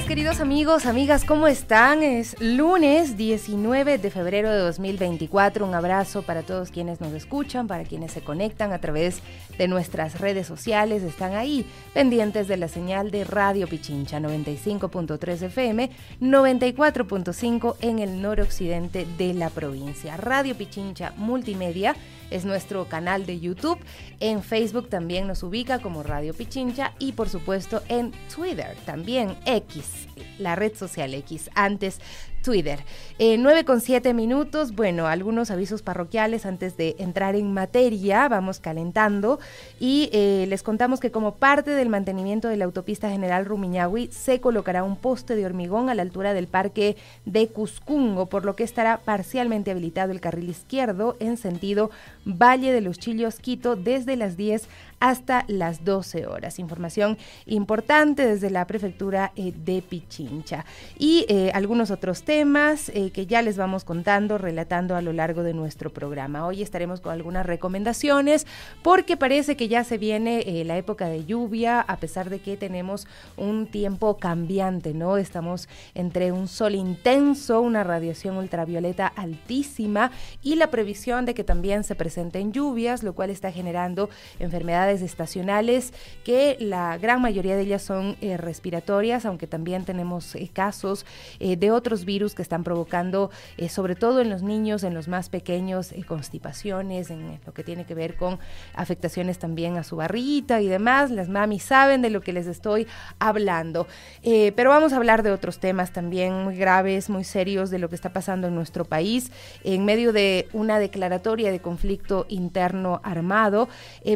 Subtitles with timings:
[0.00, 2.02] queridos amigos, amigas, ¿cómo están?
[2.02, 5.66] Es lunes 19 de febrero de 2024.
[5.66, 9.20] Un abrazo para todos quienes nos escuchan, para quienes se conectan a través
[9.58, 11.02] de nuestras redes sociales.
[11.02, 15.90] Están ahí pendientes de la señal de Radio Pichincha 95.3 FM,
[16.22, 20.16] 94.5 en el noroccidente de la provincia.
[20.16, 21.94] Radio Pichincha Multimedia
[22.32, 23.78] es nuestro canal de YouTube.
[24.20, 30.08] En Facebook también nos ubica como Radio Pichincha y por supuesto en Twitter también X,
[30.38, 32.00] la red social X, antes
[32.42, 32.80] Twitter.
[33.18, 38.60] Eh, 9 con 7 minutos, bueno, algunos avisos parroquiales antes de entrar en materia, vamos
[38.60, 39.40] calentando.
[39.80, 44.40] Y eh, les contamos que como parte del mantenimiento de la autopista general Rumiñahui se
[44.40, 48.64] colocará un poste de hormigón a la altura del parque de Cuscungo, por lo que
[48.64, 51.90] estará parcialmente habilitado el carril izquierdo en sentido
[52.24, 54.68] Valle de los Chillos Quito desde las 10
[55.02, 56.60] hasta las 12 horas.
[56.60, 60.64] Información importante desde la prefectura eh, de Pichincha.
[60.96, 65.42] Y eh, algunos otros temas eh, que ya les vamos contando, relatando a lo largo
[65.42, 66.46] de nuestro programa.
[66.46, 68.46] Hoy estaremos con algunas recomendaciones
[68.82, 73.08] porque parece que ya se viene la época de lluvia, a pesar de que tenemos
[73.36, 75.16] un tiempo cambiante, ¿no?
[75.16, 80.12] Estamos entre un sol intenso, una radiación ultravioleta altísima
[80.44, 85.94] y la previsión de que también se presenten lluvias, lo cual está generando enfermedades estacionales,
[86.24, 91.06] que la gran mayoría de ellas son eh, respiratorias, aunque también tenemos eh, casos
[91.40, 93.30] eh, de otros virus que están provocando,
[93.68, 97.94] sobre todo en los niños, en los más pequeños, constipaciones, en lo que tiene que
[97.94, 98.38] ver con
[98.74, 101.10] afectaciones también a su barrita y demás.
[101.10, 102.86] Las mamis saben de lo que les estoy
[103.18, 103.86] hablando.
[104.22, 107.94] pero vamos a hablar de otros temas también muy graves, muy serios de lo que
[107.94, 109.30] está pasando en nuestro país
[109.64, 113.68] en medio de una declaratoria de conflicto interno armado.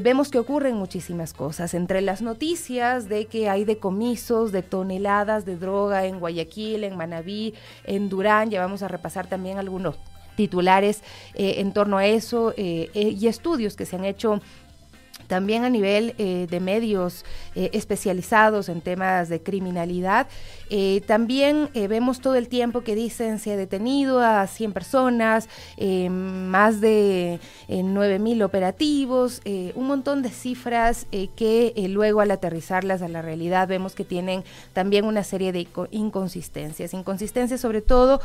[0.02, 5.56] vemos que ocurre muchísimas cosas, entre las noticias de que hay decomisos de toneladas de
[5.56, 9.96] droga en Guayaquil, en Manabí, en Durán, ya vamos a repasar también algunos
[10.36, 11.02] titulares
[11.34, 14.40] eh, en torno a eso eh, eh, y estudios que se han hecho
[15.26, 20.28] también a nivel de medios especializados en temas de criminalidad
[20.68, 25.48] eh, también eh, vemos todo el tiempo que dicen se ha detenido a 100 personas,
[25.76, 27.38] eh, más de
[27.68, 29.40] 9 mil operativos,
[29.74, 31.06] un montón de cifras
[31.36, 36.94] que luego al aterrizarlas a la realidad vemos que tienen también una serie de inconsistencias.
[36.94, 38.20] Inconsistencias sobre todo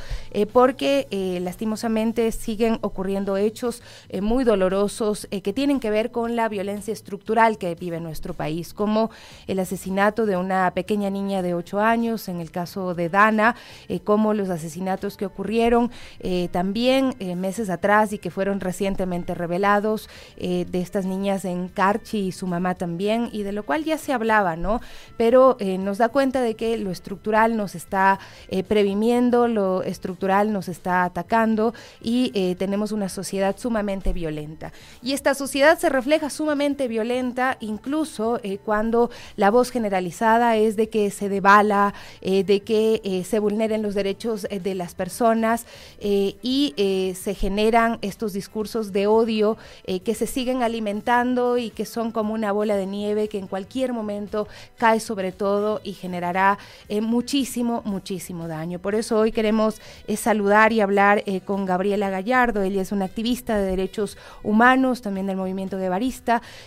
[0.54, 1.08] porque
[1.42, 3.82] lastimosamente siguen ocurriendo hechos
[4.22, 9.12] muy dolorosos que tienen que ver con la violencia estructural que vive nuestro país, como
[9.48, 13.56] el asesinato de una pequeña niña de 8 años, en el caso de Dana,
[13.88, 19.34] eh, como los asesinatos que ocurrieron eh, también eh, meses atrás y que fueron recientemente
[19.34, 23.98] revelados de estas niñas en Carchi y su mamá también, y de lo cual ya
[23.98, 24.82] se hablaba, ¿no?
[25.18, 28.20] Pero nos da cuenta de que lo estructural nos está
[28.68, 34.72] previniendo, lo estructural nos está atacando y tenemos una sociedad sumamente violenta.
[35.02, 41.10] Y esta sociedad se refleja sumamente violenta incluso cuando la voz generalizada es de que
[41.12, 45.66] se debala, eh, de que eh, se vulneren los derechos eh, de las personas
[46.04, 46.74] y
[47.16, 49.58] se generan estos discursos de odio
[50.04, 53.94] que se siguen alimentando y que son como una bola de nieve que en cualquier
[53.94, 56.58] momento cae sobre todo y generará
[57.02, 58.80] muchísimo, muchísimo daño.
[58.80, 59.80] Por eso hoy queremos
[60.16, 62.64] saludar y hablar con Gabriela Gallardo.
[62.64, 65.90] Ella es una activista de derechos humanos, también del movimiento de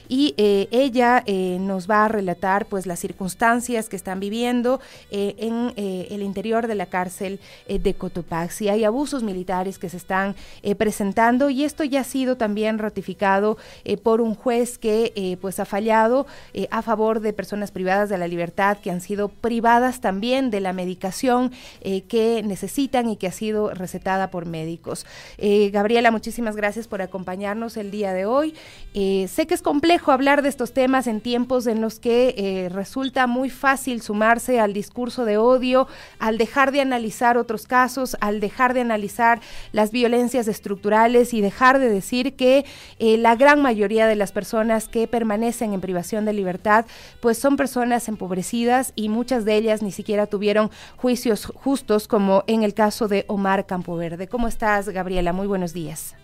[0.08, 1.24] Y ella
[1.60, 6.74] nos va a relatar pues las circunstancias que están viviendo en eh, el interior de
[6.74, 8.68] la cárcel eh, de Cotopaxi.
[8.68, 13.56] Hay abusos militares que se están eh, presentando y esto ya ha sido también ratificado
[14.02, 16.26] por un juez que pues ha fallado
[16.70, 20.72] a favor de personas privadas de la libertad que han sido privadas también de la
[20.72, 25.06] medicación que necesitan y que ha sido recetada por médicos.
[25.38, 28.54] Gabriela, muchísimas gracias por acompañarnos el día de hoy.
[28.92, 33.50] sé que es complejo hablar de estos temas en tiempos en los que resulta muy
[33.50, 35.88] fácil sumarse al discurso de odio,
[36.18, 39.40] al dejar de analizar otros casos, al dejar de analizar
[39.72, 42.64] las violencias estructurales y dejar de decir que
[42.98, 46.86] eh, la gran mayoría de las personas que permanecen en privación de libertad,
[47.20, 52.62] pues son personas empobrecidas y muchas de ellas ni siquiera tuvieron juicios justos, como en
[52.62, 54.28] el caso de Omar Campoverde.
[54.28, 55.32] ¿Cómo estás, Gabriela?
[55.32, 56.14] Muy buenos días.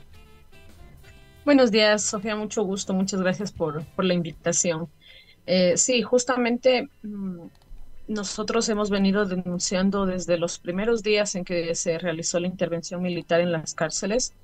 [1.42, 4.88] Buenos días, Sofía, mucho gusto, muchas gracias por, la invitación.
[5.46, 7.46] Eh, sí, justamente mm,
[8.08, 13.40] nosotros hemos venido denunciando desde los primeros días en que se realizó la intervención militar
[13.40, 14.34] en las cárceles,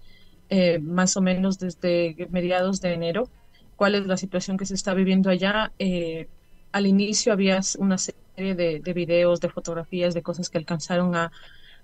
[0.48, 3.28] eh, más o menos desde mediados de enero,
[3.76, 5.72] cuál es la situación que se está viviendo allá.
[5.78, 6.28] Eh,
[6.72, 11.30] al inicio había una serie de videos, de fotografías, de cosas que alcanzaron a,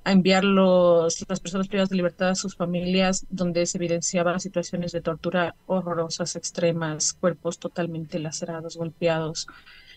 [0.05, 4.93] a enviar los, las personas privadas de libertad a sus familias, donde se evidenciaban situaciones
[4.93, 9.47] de tortura horrorosas, extremas, cuerpos totalmente lacerados, golpeados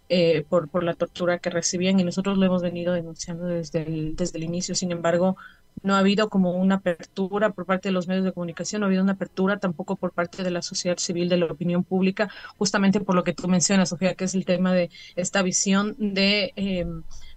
[0.08, 4.16] eh, por, por la tortura que recibían y nosotros lo hemos venido denunciando desde el,
[4.16, 4.76] desde el inicio.
[4.76, 5.38] Sin embargo,
[5.82, 8.90] no ha habido como una apertura por parte de los medios de comunicación, no ha
[8.90, 13.00] habido una apertura tampoco por parte de la sociedad civil, de la opinión pública, justamente
[13.00, 16.54] por lo que tú mencionas, Sofía, que es el tema de esta visión de...
[16.56, 16.86] Eh,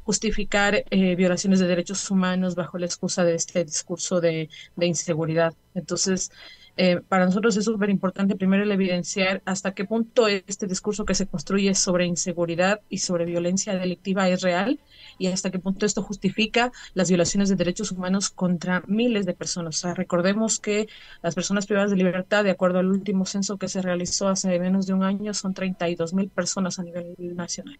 [0.08, 4.48] justificar eh, violaciones de derechos humanos bajo la excusa de este discurso de,
[4.80, 5.52] inseguridad.
[5.74, 6.30] Entonces,
[6.78, 11.14] eh, para nosotros es súper importante primero el evidenciar hasta qué punto este discurso que
[11.14, 14.80] se construye sobre inseguridad y sobre violencia delictiva es real
[15.18, 19.76] y hasta qué punto esto justifica las violaciones de derechos humanos contra miles de personas.
[19.76, 20.88] O sea, recordemos que
[21.22, 24.86] las personas privadas de libertad, de acuerdo al último censo que se realizó hace menos
[24.86, 27.78] de un año, son 32 mil personas a nivel nacional.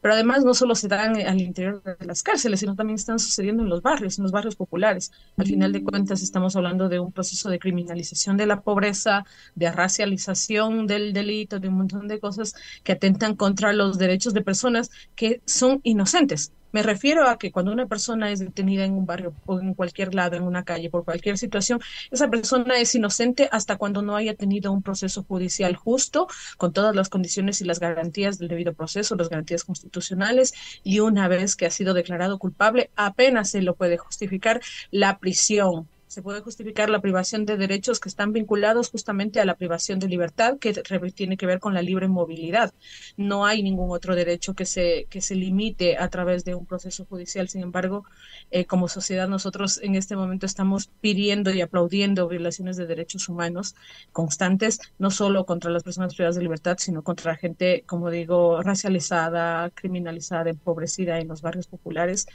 [0.00, 3.62] Pero además no solo se dan al interior de las cárceles, sino también están sucediendo
[3.62, 5.12] en los barrios, en los barrios populares.
[5.36, 9.24] Al final de cuentas estamos hablando de un proceso de criminalización de la pobreza,
[9.54, 14.42] de racialización del delito, de un montón de cosas que atentan contra los derechos de
[14.42, 16.52] personas que son inocentes.
[16.72, 20.14] Me refiero a que cuando una persona es detenida en un barrio o en cualquier
[20.14, 21.80] lado, en una calle, por cualquier situación,
[22.10, 26.28] esa persona es inocente hasta cuando no haya tenido un proceso judicial justo,
[26.58, 31.26] con todas las condiciones y las garantías del debido proceso, las garantías constitucionales, y una
[31.28, 36.40] vez que ha sido declarado culpable, apenas se lo puede justificar la prisión se puede
[36.40, 40.72] justificar la privación de derechos que están vinculados justamente a la privación de libertad, que
[41.14, 42.74] tiene que ver con la libre movilidad.
[43.16, 47.04] No hay ningún otro derecho que se, que se limite a través de un proceso
[47.04, 47.48] judicial.
[47.48, 48.06] Sin embargo,
[48.50, 53.76] eh, como sociedad nosotros en este momento estamos pidiendo y aplaudiendo violaciones de derechos humanos
[54.10, 58.60] constantes, no solo contra las personas privadas de libertad, sino contra la gente, como digo,
[58.64, 62.26] racializada, criminalizada, empobrecida en los barrios populares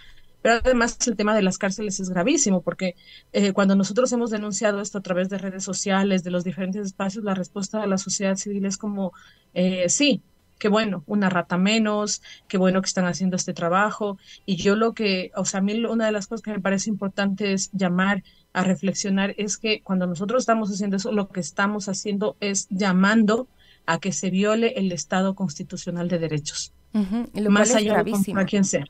[0.45, 2.95] pero además el tema de las cárceles es gravísimo porque
[3.33, 7.24] eh, cuando nosotros hemos denunciado esto a través de redes sociales, de los diferentes espacios,
[7.24, 9.12] la respuesta de la sociedad civil es como,
[9.56, 10.21] eh, sí,
[10.59, 14.19] qué bueno, una rata menos, qué bueno que están haciendo este trabajo.
[14.45, 16.91] Y yo lo que, o sea, a mí una de las cosas que me parece
[16.91, 21.89] importante es llamar a reflexionar es que cuando nosotros estamos haciendo eso, lo que estamos
[21.89, 23.48] haciendo es llamando
[23.88, 26.71] a que se viole el Estado constitucional de derechos.
[27.50, 28.86] más allá de quien sea.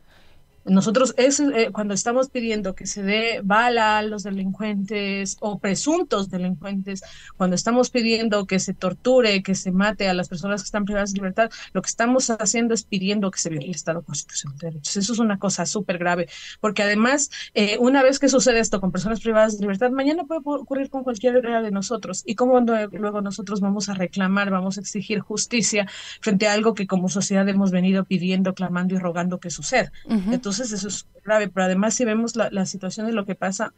[0.66, 6.30] Nosotros es eh, cuando estamos pidiendo que se dé bala a los delincuentes o presuntos
[6.32, 7.04] delincuentes,
[7.38, 11.14] cuando estamos pidiendo que se torture, que se mate a las personas que están privadas
[11.14, 14.68] de libertad, lo que estamos haciendo es pidiendo que se viole el Estado constitucional de
[14.68, 14.98] derechos.
[14.98, 16.28] Eso es una cosa súper grave,
[16.60, 20.42] porque además, eh, una vez que sucede esto con personas privadas de libertad, mañana puede
[20.44, 22.24] ocurrir con cualquiera de nosotros.
[22.26, 25.88] Y cómo luego nosotros vamos a reclamar, vamos a exigir justicia
[26.22, 29.92] frente a algo que como sociedad hemos venido pidiendo, clamando y rogando que suceda.
[30.08, 33.74] Entonces, entonces eso es grave, pero además si vemos la, situación de lo que pasa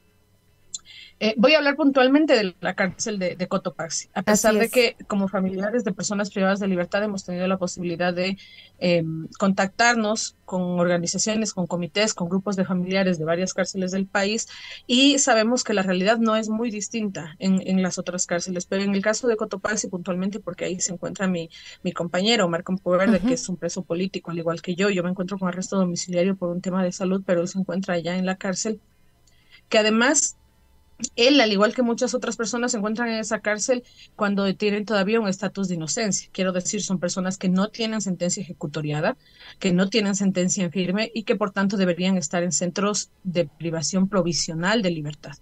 [1.19, 5.27] eh, voy a hablar puntualmente de la cárcel de, Cotopaxi, a pesar de que como
[5.27, 8.37] familiares de personas privadas de libertad hemos tenido la posibilidad de
[8.77, 9.03] eh,
[9.39, 14.47] contactarnos con organizaciones, con comités, con grupos de familiares de varias cárceles del país
[14.85, 18.93] y sabemos que la realidad no es muy distinta en, las otras cárceles, pero en
[18.93, 21.49] el caso de Cotopaxi puntualmente, porque ahí se encuentra mi,
[21.81, 25.09] mi compañero Marco Poverde, que es un preso político, al igual que yo, yo me
[25.09, 28.25] encuentro con arresto domiciliario por un tema de salud, pero él se encuentra allá en
[28.25, 28.79] la cárcel,
[29.69, 30.36] que además
[31.15, 33.83] él, al igual que muchas otras personas, se encuentran en esa cárcel
[34.15, 36.29] cuando tienen todavía un estatus de inocencia.
[36.31, 39.17] Quiero decir, son personas que no tienen sentencia ejecutoriada,
[39.59, 43.45] que no tienen sentencia en firme y que por tanto deberían estar en centros de
[43.47, 45.37] privación provisional de libertad.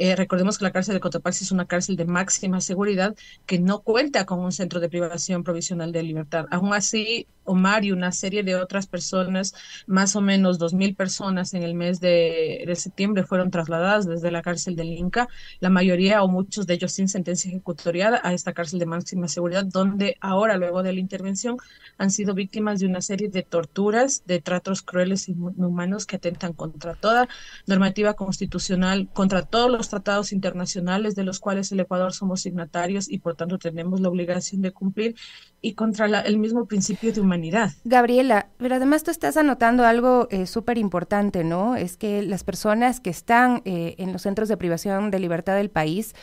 [0.00, 3.80] Eh, recordemos que la cárcel de Cotopaxi es una cárcel de máxima seguridad que no
[3.80, 6.46] cuenta con un centro de privación provisional de libertad.
[6.52, 9.54] Aún así, Omar y una serie de otras personas,
[9.86, 14.42] más o menos dos mil personas en el mes de, septiembre fueron trasladadas desde la
[14.42, 15.28] cárcel del Inca,
[15.58, 19.64] la mayoría o muchos de ellos sin sentencia ejecutoriada a esta cárcel de máxima seguridad,
[19.64, 21.56] donde ahora, luego de la intervención,
[21.96, 26.52] han sido víctimas de una serie de torturas, de tratos crueles y inhumanos que atentan
[26.52, 27.28] contra toda
[27.66, 33.18] normativa constitucional, contra todos los tratados internacionales de los cuales el Ecuador somos signatarios y
[33.18, 35.14] por tanto tenemos la obligación de cumplir
[35.60, 37.72] y contra el mismo principio de humanidad.
[37.84, 41.76] Gabriela, pero además tú estás anotando algo eh, súper importante, ¿no?
[41.76, 45.70] Es que las personas que están eh, en los centros de privación de libertad del
[45.70, 46.14] país,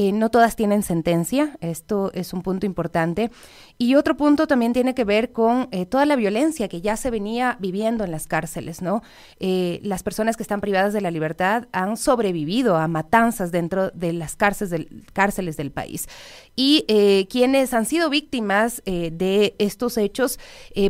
[0.00, 3.32] eh, no todas tienen sentencia, esto es un punto importante.
[3.78, 7.56] Y otro punto también tiene que ver con toda la violencia que ya se venía
[7.60, 9.02] viviendo en las cárceles, ¿no?
[9.38, 14.34] las personas que están privadas de la libertad han sobrevivido a matanzas dentro de las
[14.34, 16.08] cárceles del, cárceles del país.
[16.56, 16.86] Y
[17.30, 20.40] quienes han sido víctimas de estos hechos,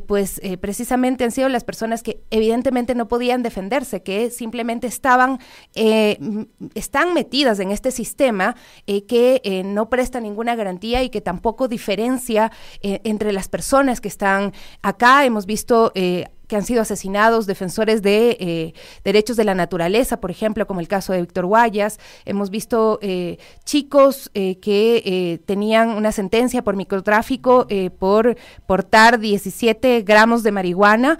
[0.07, 5.41] pues precisamente han sido las personas que evidentemente no podían defenderse, que simplemente estaban,
[5.75, 8.57] están metidas en este sistema
[9.02, 12.52] que no presta ninguna garantía y que tampoco diferencia
[12.83, 14.52] entre las personas que están
[14.83, 15.25] acá.
[15.25, 18.73] Hemos visto eh, que han sido asesinados defensores de eh,
[19.05, 21.99] derechos de la naturaleza, por ejemplo, como el caso de Víctor Guayas.
[22.25, 27.67] Hemos visto eh, chicos que tenían una sentencia por microtráfico
[27.99, 28.37] por
[28.67, 31.19] portar 17 gramos de marihuana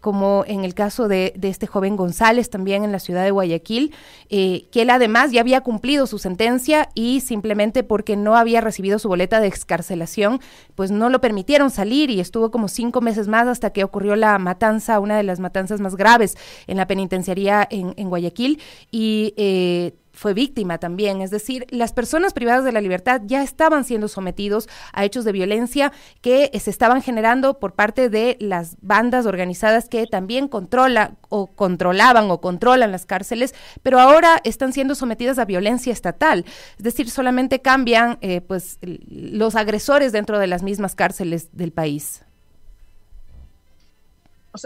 [0.00, 3.94] como en el caso de, este joven González también en la ciudad de Guayaquil,
[4.30, 8.98] eh, que él además ya había cumplido su sentencia y simplemente porque no había recibido
[8.98, 10.40] su boleta de excarcelación,
[10.74, 14.38] pues no lo permitieron salir y estuvo como cinco meses más hasta que ocurrió la
[14.38, 18.60] matanza, una de las matanzas más graves en la penitenciaría en, en Guayaquil.
[18.90, 21.22] Y eh, fue víctima también.
[21.22, 25.32] Es decir, las personas privadas de la libertad ya estaban siendo sometidos a hechos de
[25.32, 31.46] violencia que se estaban generando por parte de las bandas organizadas que también controla o
[31.46, 36.44] controlaban o controlan las cárceles, pero ahora están siendo sometidas a violencia estatal.
[36.76, 42.26] Es decir, solamente cambian eh, pues los agresores dentro de las mismas cárceles del país.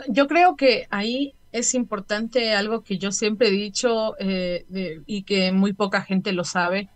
[0.09, 4.67] Yo creo que ahí es importante algo que yo siempre he dicho eh,
[5.07, 6.91] y que muy poca gente lo sabe,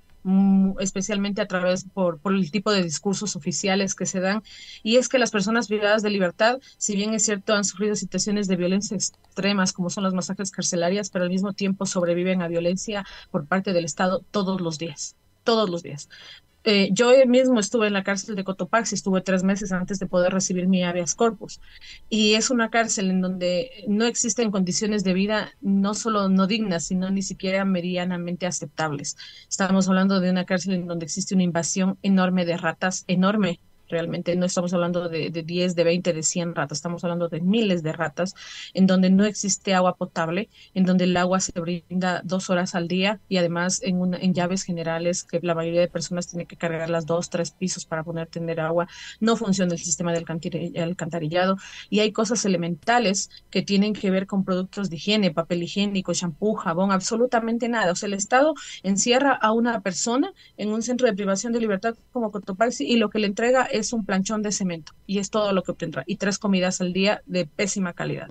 [0.80, 4.42] especialmente a través por, por, el tipo de discursos oficiales que se dan,
[4.82, 8.48] y es que las personas privadas de libertad, si bien es cierto, han sufrido situaciones
[8.48, 13.06] de violencia extremas, como son las masacres carcelarias, pero al mismo tiempo sobreviven a violencia
[13.30, 15.14] por parte del Estado todos los días
[15.48, 16.10] todos los días.
[16.70, 20.34] Eh, yo mismo estuve en la cárcel de Cotopaxi, estuve tres meses antes de poder
[20.34, 21.62] recibir mi habeas corpus.
[22.10, 26.84] Y es una cárcel en donde no existen condiciones de vida no solo no dignas,
[26.84, 29.16] sino ni siquiera medianamente aceptables.
[29.48, 34.34] Estamos hablando de una cárcel en donde existe una invasión enorme de ratas, enorme, realmente
[34.36, 37.82] no estamos hablando de, de 10, de 20, de 100 ratas, estamos hablando de miles
[37.82, 38.34] de ratas,
[38.74, 42.88] en donde no existe agua potable, en donde el agua se brinda dos horas al
[42.88, 46.90] día y además en, en llaves generales que la mayoría de personas tiene que cargar
[46.90, 48.88] las dos, tres pisos para poder tener agua,
[49.20, 50.24] no funciona el sistema del
[50.76, 51.56] alcantarillado
[51.90, 56.54] y hay cosas elementales que tienen que ver con productos de higiene, papel higiénico, champú,
[56.54, 57.92] jabón, absolutamente nada.
[57.92, 61.94] O sea, el Estado encierra a una persona en un centro de privación de libertad
[62.12, 65.30] como Cotopaxi y lo que le entrega es es un planchón de cemento y es
[65.30, 68.28] todo lo que obtendrá y tres comidas al día de pésima calidad.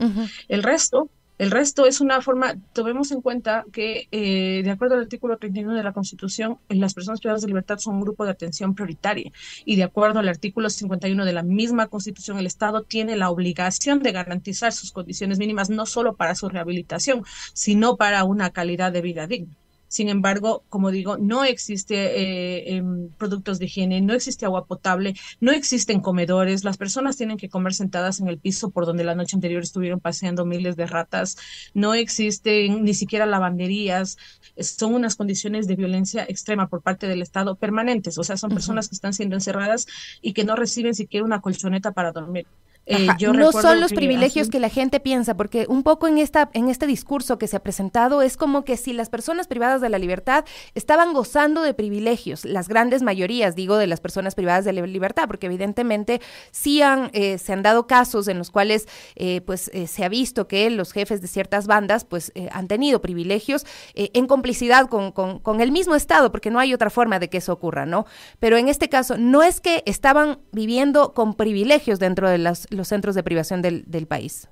[0.48, 5.02] El resto el resto es una forma, tomemos en cuenta que, eh, de acuerdo al
[5.02, 8.74] artículo 31 de la Constitución, las personas privadas de libertad son un grupo de atención
[8.74, 9.32] prioritaria.
[9.64, 14.02] Y de acuerdo al artículo 51 de la misma Constitución, el Estado tiene la obligación
[14.02, 17.24] de garantizar sus condiciones mínimas, no solo para su rehabilitación,
[17.54, 19.54] sino para una calidad de vida digna.
[19.88, 25.14] Sin embargo, como digo, no existe eh, em, productos de higiene, no existe agua potable,
[25.40, 26.64] no existen comedores.
[26.64, 30.00] Las personas tienen que comer sentadas en el piso por donde la noche anterior estuvieron
[30.00, 31.38] paseando miles de ratas.
[31.74, 34.18] No existen ni siquiera lavanderías.
[34.58, 38.18] Son unas condiciones de violencia extrema por parte del Estado permanentes.
[38.18, 39.88] O sea, son personas que están siendo encerradas
[40.22, 42.48] y que no reciben siquiera una colchoneta para dormir.
[42.88, 46.70] Eh, no son los privilegios que la gente piensa, porque un poco en esta en
[46.70, 50.00] este discurso que se ha presentado es como que si las personas privadas de la
[50.00, 54.88] libertad estaban gozando de privilegios, las grandes mayorías, digo, de las personas privadas de la
[54.88, 59.70] libertad, porque evidentemente sí han, eh, se han dado casos en los cuales eh, pues
[59.86, 63.66] se ha visto que los jefes de ciertas bandas pues han tenido privilegios
[63.96, 67.40] en complicidad con, con, con el mismo Estado, porque no hay otra forma de que
[67.40, 68.06] eso ocurra, ¿no?
[68.40, 72.88] Pero en este caso no es que estaban viviendo con privilegios dentro de las los
[72.88, 74.48] centros de privación del, del país.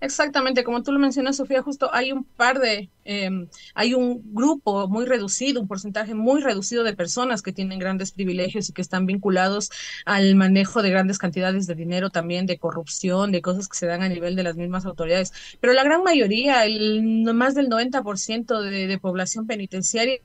[0.00, 4.86] Exactamente, como tú lo mencionas, Sofía, justo hay un par de, em, hay un grupo
[4.86, 9.06] muy reducido, un porcentaje muy reducido de personas que tienen grandes privilegios y que están
[9.06, 9.70] vinculados
[10.04, 14.02] al manejo de grandes cantidades de dinero, también de corrupción, de cosas que se dan
[14.02, 15.32] a nivel de las mismas autoridades.
[15.60, 17.02] Pero la gran mayoría, el,
[17.34, 20.18] más del 90% de, de población penitenciaria,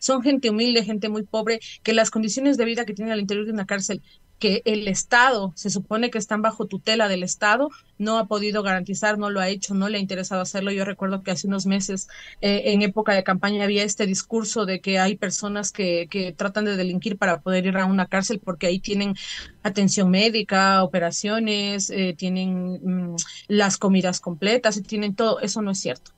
[0.00, 3.46] son gente humilde, gente muy pobre, que las condiciones de vida que tienen al interior
[3.46, 4.02] de una cárcel
[4.42, 9.16] que el Estado, se supone que están bajo tutela del Estado, no ha podido garantizar,
[9.16, 10.72] no lo ha hecho, no le ha interesado hacerlo.
[10.72, 12.08] Yo recuerdo que hace unos meses,
[12.40, 16.64] eh, en época de campaña, había este discurso de que hay personas que, que tratan
[16.64, 19.14] de delinquir para poder ir a una cárcel porque ahí tienen
[19.62, 25.40] atención médica, operaciones, eh, tienen mm, las comidas completas tienen todo.
[25.40, 26.12] Eso no es cierto.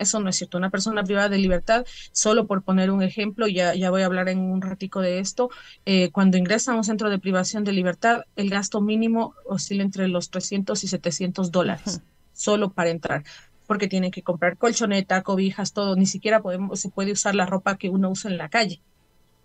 [0.00, 0.58] Eso no es cierto.
[0.58, 4.28] Una persona privada de libertad, solo por poner un ejemplo, ya, ya voy a hablar
[4.28, 5.50] en un ratico de esto,
[5.84, 10.08] eh, cuando ingresa a un centro de privación de libertad, el gasto mínimo oscila entre
[10.08, 12.00] los 300 y 700 dólares,
[12.32, 13.24] solo para entrar
[13.66, 17.78] porque tienen que comprar colchoneta, cobijas, todo, ni siquiera podemos, se puede usar la ropa
[17.78, 18.82] que uno usa en la calle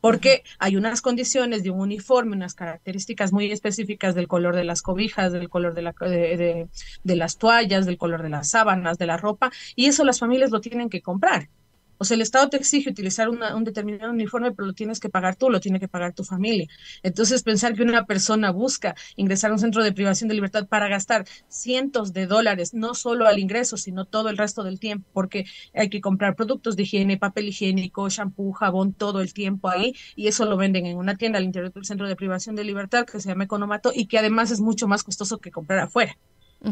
[0.02, 4.82] porque hay unas condiciones de un uniforme, unas características muy específicas del color de las
[4.82, 6.68] cobijas, del color de, la, de,
[7.04, 10.52] de, las toallas, del color de las sábanas, de la ropa, y eso las familias
[10.52, 11.50] lo tienen que comprar.
[11.98, 15.36] O sea, el Estado te exige utilizar un determinado uniforme, pero lo tienes que pagar
[15.36, 16.68] tú, lo tiene que pagar tu familia.
[17.04, 20.88] Entonces, pensar que una persona busca ingresar a un centro de privación de libertad para
[20.88, 25.46] gastar cientos de dólares, no solo al ingreso, sino todo el resto del tiempo, porque
[25.74, 30.28] hay que comprar productos de higiene, papel higiénico, shampoo, jabón, todo el tiempo ahí, y
[30.28, 33.20] eso lo venden en una tienda al interior del centro de privación de libertad que
[33.20, 36.18] se llama Economato y que además es mucho más costoso que comprar afuera.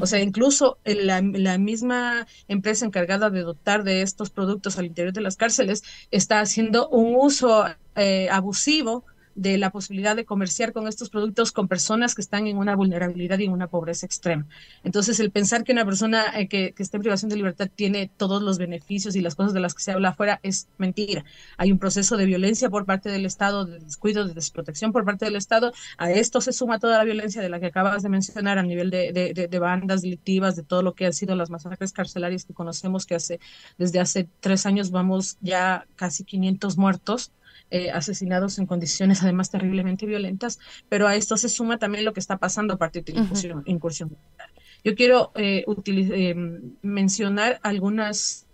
[0.02, 5.14] O sea, incluso la, la, misma empresa encargada de dotar de estos productos al interior
[5.14, 9.06] de las cárceles está haciendo un uso eh, abusivo
[9.36, 13.40] de la posibilidad de comerciar con estos productos con personas que están en una vulnerabilidad
[13.40, 14.46] y en una pobreza extrema.
[14.84, 18.10] Entonces, el pensar que una persona eh, que, que, esté en privación de libertad tiene
[18.18, 21.26] todos los beneficios y las cosas de las que se habla afuera es mentira.
[21.58, 25.26] Hay un proceso de violencia por parte del Estado, de descuido, de desprotección por parte
[25.26, 25.74] del Estado.
[25.98, 28.90] A esto se suma toda la violencia de la que acabas de mencionar a nivel
[28.90, 32.54] de, de, de bandas delictivas, de todo lo que han sido las masacres carcelarias que
[32.54, 33.40] conocemos que hace
[33.78, 37.32] desde hace tres años vamos ya casi 500 muertos
[37.72, 42.20] eh, asesinados en condiciones además terriblemente violentas, pero a esto se suma también lo que
[42.20, 44.50] está pasando a partir de la incursión, incursión militar.
[44.84, 46.36] Yo quiero eh, eh,
[46.82, 48.46] mencionar algunas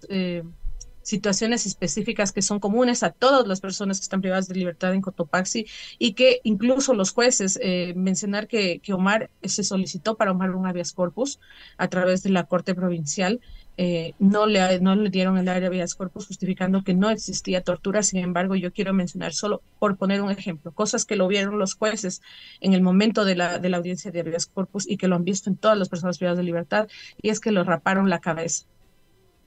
[1.01, 5.01] situaciones específicas que son comunes a todas las personas que están privadas de libertad en
[5.01, 5.65] Cotopaxi
[5.97, 7.59] y que incluso los jueces,
[7.95, 11.39] mencionar que, que Omar se solicitó para Omar un habeas corpus
[11.77, 13.41] a través de la Corte Provincial
[13.81, 18.03] eh, no, le, no le dieron el área habeas corpus justificando que no existía tortura.
[18.03, 21.75] Sin embargo, yo quiero mencionar solo por poner un ejemplo, cosas que lo vieron los
[21.75, 22.21] jueces
[22.59, 25.23] en el momento de la, de la audiencia de habeas corpus y que lo han
[25.23, 26.89] visto en todas las personas privadas de libertad,
[27.21, 28.65] y es que lo raparon la cabeza.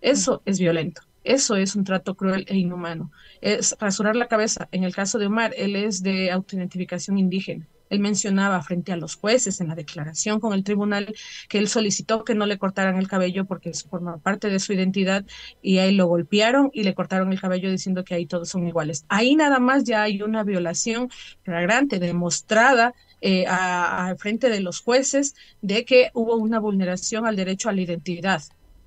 [0.00, 1.02] Eso es violento.
[1.24, 3.12] Eso es un trato cruel e inhumano.
[3.42, 4.66] Es rasurar la cabeza.
[4.72, 7.68] En el caso de Omar, él es de autoidentificación indígena.
[7.92, 11.14] Él mencionaba frente a los jueces en la declaración con el tribunal
[11.50, 14.72] que él solicitó que no le cortaran el cabello porque eso forma parte de su
[14.72, 15.26] identidad
[15.60, 19.04] y ahí lo golpearon y le cortaron el cabello diciendo que ahí todos son iguales.
[19.10, 21.10] Ahí nada más ya hay una violación
[21.42, 23.44] flagrante, demostrada eh,
[24.16, 28.42] frente de los jueces de que hubo una vulneración al derecho a la identidad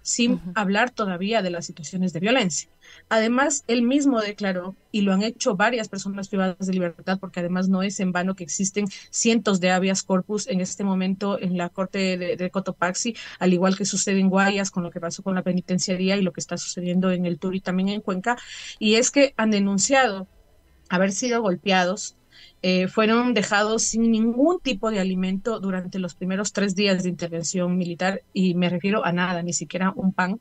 [0.05, 2.69] sin hablar todavía de las situaciones de violencia.
[3.09, 7.69] Además, él mismo declaró, y lo han hecho varias personas privadas de libertad, porque además
[7.69, 11.69] no es en vano que existen cientos de habeas corpus en este momento en la
[11.69, 15.41] corte de, Cotopaxi, al igual que sucede en Guayas con lo que pasó con la
[15.41, 18.37] penitenciaría y lo que está sucediendo en el Tur y también en Cuenca,
[18.77, 20.27] y es que han denunciado
[20.87, 22.15] haber sido golpeados
[22.67, 27.78] eh, fueron dejados sin ningún tipo de alimento durante los primeros tres días de intervención
[27.78, 30.39] militar, y me refiero a nada, ni siquiera un pan.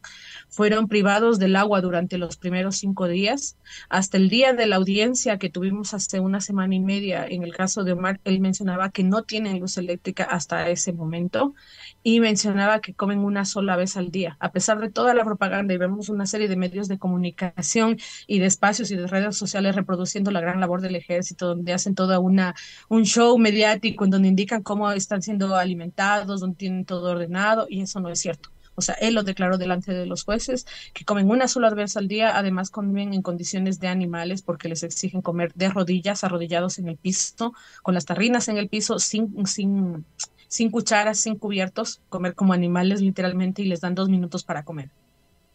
[0.49, 3.59] Fueron privados del agua durante los primeros cinco días.
[3.91, 7.55] Hasta el día de la audiencia que tuvimos hace una semana y media, en el
[7.55, 11.55] caso de Omar, él mencionaba que no tienen luz eléctrica hasta ese momento
[12.03, 14.39] y mencionaba que comen una sola vez al día.
[14.41, 18.47] A pesar de toda la propaganda vemos una serie de medios de comunicación y de
[18.47, 22.55] espacios y de redes sociales reproduciendo la gran labor del ejército, donde hacen una
[22.89, 27.83] un show mediático en donde indican cómo están siendo alimentados, donde tienen todo ordenado y
[27.83, 28.51] eso no es cierto.
[28.77, 32.09] O sea, él lo declaró delante de los jueces, que comen una sola vez al
[32.09, 36.89] día, además comen en condiciones de animales porque les exigen comer de rodillas, arrodillados en
[36.89, 40.05] el piso, con las tarrinas en el piso, sin, sin,
[40.49, 44.91] sin cucharas, sin cubiertos, comer como animales literalmente y les dan dos minutos para comer.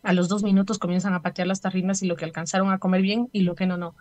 [0.01, 3.01] A los dos minutos comienzan a patear las tarrinas y lo que alcanzaron a comer
[3.01, 3.95] bien y lo que no, no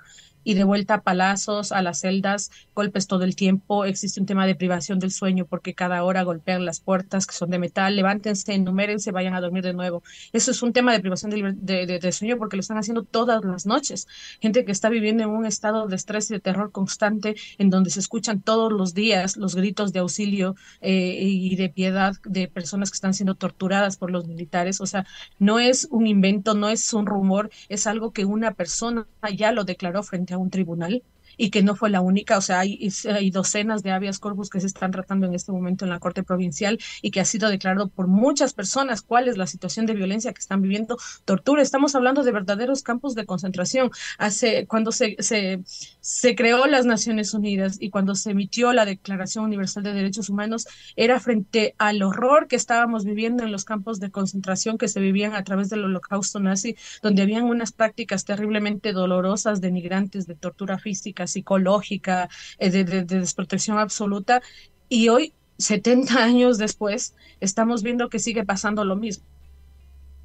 [0.48, 3.84] y de vuelta a palazos, a las celdas, golpes todo el tiempo.
[3.84, 7.50] Existe un tema de privación del sueño porque cada hora golpean las puertas que son
[7.50, 7.94] de metal.
[7.94, 10.02] Levántense, enumérense, vayan a dormir de nuevo.
[10.32, 14.08] Eso es un tema de privación de, sueño porque lo están haciendo todas las noches.
[14.40, 17.90] Gente que está viviendo en un estado de estrés y de terror constante en donde
[17.90, 22.90] se escuchan todos los días los gritos de auxilio eh, y de piedad de personas
[22.90, 24.80] que están siendo torturadas por los militares.
[24.80, 25.04] O sea,
[25.38, 29.06] no es un invento, no es un rumor, es algo que una persona
[29.36, 31.02] ya lo declaró frente a un tribunal
[31.38, 32.90] y que no fue la única, o sea, hay,
[33.30, 36.78] docenas de habeas corpus que se están tratando en este momento en la Corte Provincial
[37.00, 40.40] y que ha sido declarado por muchas personas cuál es la situación de violencia que
[40.40, 41.62] están viviendo, tortura.
[41.62, 43.90] Estamos hablando de verdaderos campos de concentración.
[44.18, 45.62] Hace, cuando se, se,
[46.00, 50.66] se creó las Naciones Unidas y cuando se emitió la Declaración Universal de Derechos Humanos,
[50.96, 55.34] era frente al horror que estábamos viviendo en los campos de concentración que se vivían
[55.34, 61.27] a través del holocausto nazi, donde habían unas prácticas terriblemente dolorosas, denigrantes, de tortura física,
[61.28, 64.42] psicológica, eh, de, desprotección absoluta.
[64.88, 69.24] Y hoy, 70 años después, estamos viendo que sigue pasando lo mismo.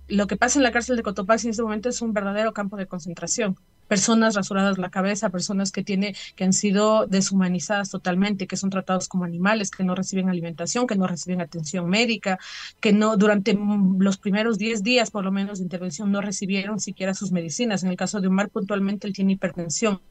[0.08, 2.78] lo que pasa en la cárcel de Cotopaxi en este momento es un verdadero campo
[2.78, 8.58] de concentración personas rasuradas la cabeza, personas que tiene, que han sido deshumanizadas totalmente, que
[8.58, 12.40] son tratados como animales, que no reciben alimentación, que no reciben atención médica,
[12.80, 13.58] que no durante
[14.00, 17.84] los primeros 10 días por lo menos de intervención no recibieron siquiera sus medicinas.
[17.84, 20.02] En el caso de Omar puntualmente él tiene hipertensión,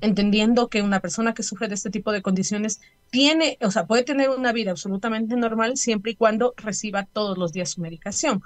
[0.00, 2.80] entendiendo que una persona que sufre de este tipo de condiciones
[3.10, 7.52] tiene, o sea, puede tener una vida absolutamente normal siempre y cuando reciba todos los
[7.52, 8.42] días su medicación,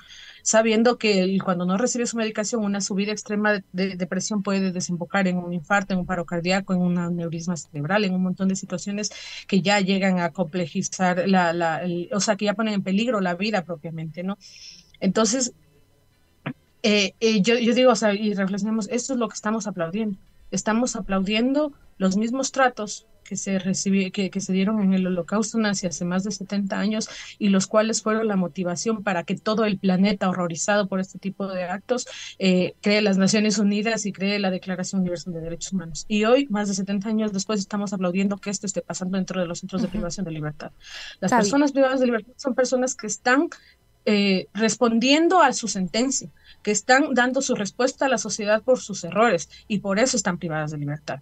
[0.46, 5.26] sabiendo que cuando no recibe su medicación una subida extrema de, de depresión puede desembocar
[5.26, 8.54] en un infarto, en un paro cardíaco, en un aneurisma cerebral, en un montón de
[8.54, 9.10] situaciones
[9.48, 11.82] que ya llegan a complejizar la, la
[12.12, 14.38] o sea, que ya ponen en peligro la vida propiamente, ¿no?
[15.00, 15.52] Entonces,
[16.84, 20.16] eh, eh, yo, yo digo, o sea, y reflexionemos, esto es lo que estamos aplaudiendo.
[20.52, 25.58] Estamos aplaudiendo los mismos tratos que se, recibió, que, que, se dieron en el holocausto
[25.58, 27.08] nazi hace más de 70 años
[27.38, 31.46] y los cuales fueron la motivación para que todo el planeta horrorizado por este tipo
[31.46, 32.06] de actos
[32.38, 36.04] eh, cree las Naciones Unidas y cree la Declaración Universal de Derechos Humanos.
[36.08, 39.46] Y hoy, más de 70 años después, estamos aplaudiendo que esto esté pasando dentro de
[39.46, 40.70] los centros de privación de libertad.
[41.20, 43.48] Las personas privadas de libertad son personas que están
[44.08, 46.30] eh, respondiendo a su sentencia,
[46.62, 50.38] que están dando su respuesta a la sociedad por sus errores y por eso están
[50.38, 51.20] privadas de libertad.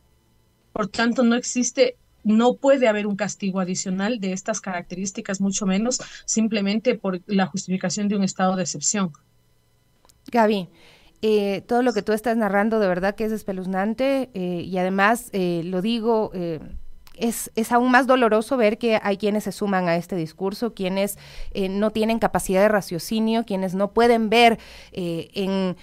[0.75, 6.01] Por tanto, no existe no puede haber un castigo adicional de estas características, mucho menos
[6.25, 9.13] simplemente por la justificación de un estado de excepción.
[10.33, 10.69] Gaby,
[11.21, 15.29] eh, todo lo que tú estás narrando de verdad que es espeluznante eh, y además
[15.33, 16.33] eh, lo digo,
[17.15, 21.19] es, es, aún más doloroso ver que hay quienes se suman a este discurso, quienes
[21.55, 24.59] no tienen capacidad de raciocinio, quienes no pueden ver
[24.93, 25.77] en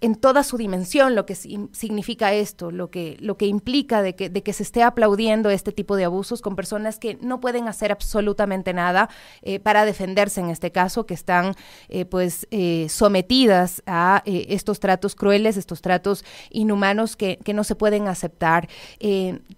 [0.00, 4.28] en toda su dimensión lo que significa esto, lo que, lo que implica de que,
[4.28, 7.92] de que se esté aplaudiendo este tipo de abusos con personas que no pueden hacer
[7.92, 9.08] absolutamente nada
[9.40, 11.54] eh, para defenderse en este caso, que están
[11.88, 17.74] eh, pues eh, sometidas a estos tratos crueles, estos tratos inhumanos que, que no se
[17.74, 18.68] pueden aceptar.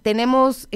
[0.03, 0.69] tenemos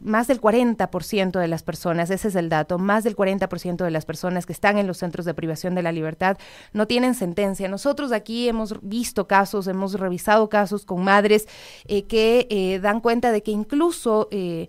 [0.00, 4.04] más del 40% de las personas, ese es el dato, más del 40% de las
[4.04, 6.38] personas que están en los centros de privación de la libertad
[6.72, 7.68] no tienen sentencia.
[7.68, 11.48] Nosotros aquí hemos visto casos, hemos revisado casos con madres
[11.88, 14.68] eh, que eh, dan cuenta de que incluso eh,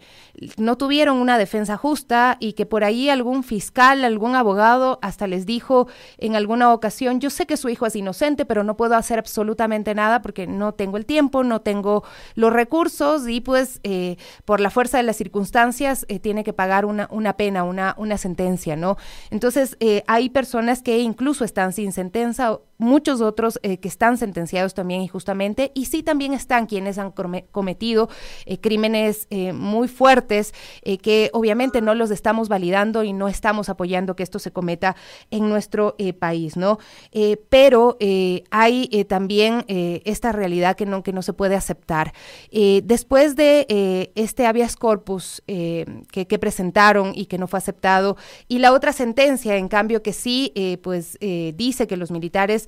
[0.58, 5.46] no tuvieron una defensa justa y que por ahí algún fiscal, algún abogado hasta les
[5.46, 9.20] dijo en alguna ocasión, yo sé que su hijo es inocente, pero no puedo hacer
[9.20, 13.80] absolutamente nada porque no tengo el tiempo, no tengo los recursos y pues
[14.46, 18.76] por la fuerza de las circunstancias tiene que pagar una, una pena, una, una sentencia,
[18.76, 18.98] ¿no?
[19.30, 25.72] Entonces hay personas que incluso están sin sentencia, muchos otros que están sentenciados también injustamente
[25.74, 28.10] y sí también están quienes han cometido
[28.46, 33.70] eh, crímenes eh, muy fuertes eh, que obviamente no los estamos validando y no estamos
[33.70, 34.96] apoyando que esto se cometa
[35.32, 36.80] en nuestro país, ¿no?
[37.50, 37.98] pero
[38.52, 42.14] hay también esta realidad que no, que no se puede aceptar.
[42.52, 48.74] después de este habeas corpus que, que, presentaron y que no fue aceptado y la
[48.74, 51.18] otra sentencia, en cambio, que sí, pues
[51.56, 52.65] dice que los militares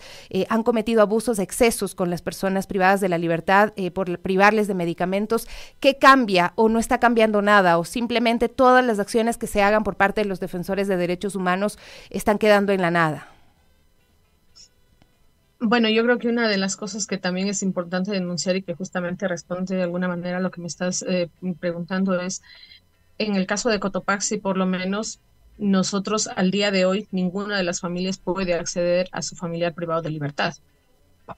[0.50, 4.74] han cometido abusos excesos con las personas privadas de la libertad eh, por privarles de
[4.74, 5.48] medicamentos,
[5.80, 9.84] ¿qué cambia o no está cambiando nada o simplemente todas las acciones que se hagan
[9.84, 11.78] por parte de los defensores de derechos humanos
[12.10, 13.28] están quedando en la nada?
[15.60, 18.76] Bueno, yo creo que una de las cosas que también es importante denunciar y que
[18.76, 21.30] justamente responde de alguna manera a lo que me estás eh,
[21.60, 22.44] preguntando es,
[23.18, 25.20] en el caso de Cotopaxi, por lo menos,
[25.58, 30.02] nosotros al día de hoy, ninguna de las familias puede acceder a su familiar privado
[30.02, 30.54] de libertad.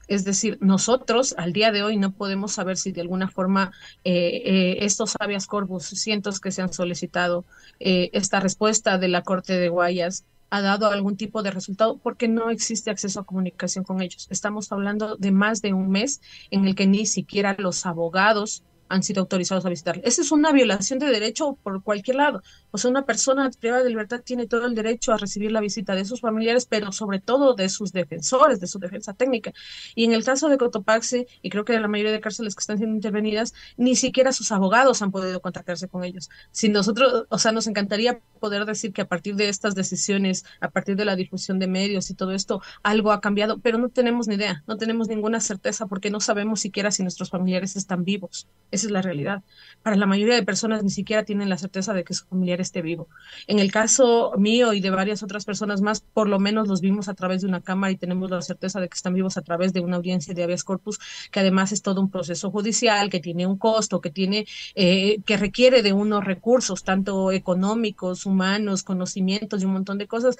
[0.06, 3.72] Es decir, nosotros al día de hoy no podemos saber si de alguna forma
[4.04, 7.44] eh, eh, estos habeas corpus, cientos que se han solicitado,
[7.80, 12.28] eh, esta respuesta de la Corte de Guayas ha dado algún tipo de resultado porque
[12.28, 14.26] no existe acceso a comunicación con ellos.
[14.30, 19.02] Estamos hablando de más de un mes en el que ni siquiera los abogados han
[19.04, 20.00] sido autorizados a visitar.
[20.04, 22.42] Esa es una violación de derecho por cualquier lado.
[22.72, 25.94] O sea, una persona privada de libertad tiene todo el derecho a recibir la visita
[25.94, 29.52] de sus familiares, pero sobre todo de sus defensores, de su defensa técnica.
[29.94, 32.60] Y en el caso de Cotopaxi, y creo que en la mayoría de cárceles que
[32.60, 36.28] están siendo intervenidas, ni siquiera sus abogados han podido contactarse con ellos.
[36.50, 40.68] Si nosotros, o sea, nos encantaría poder decir que a partir de estas decisiones, a
[40.70, 44.26] partir de la difusión de medios y todo esto, algo ha cambiado, pero no tenemos
[44.26, 48.48] ni idea, no tenemos ninguna certeza porque no sabemos siquiera si nuestros familiares están vivos.
[48.80, 49.42] Esa es la realidad.
[49.82, 52.80] Para la mayoría de personas ni siquiera tienen la certeza de que su familiar esté
[52.80, 53.08] vivo.
[53.46, 57.08] En el caso mío y de varias otras personas más, por lo menos los vimos
[57.10, 59.74] a través de una cámara y tenemos la certeza de que están vivos a través
[59.74, 60.98] de una audiencia de habeas corpus,
[61.30, 65.36] que además es todo un proceso judicial, que tiene un costo, que tiene, eh, que
[65.36, 70.38] requiere de unos recursos, tanto económicos, humanos, conocimientos y un montón de cosas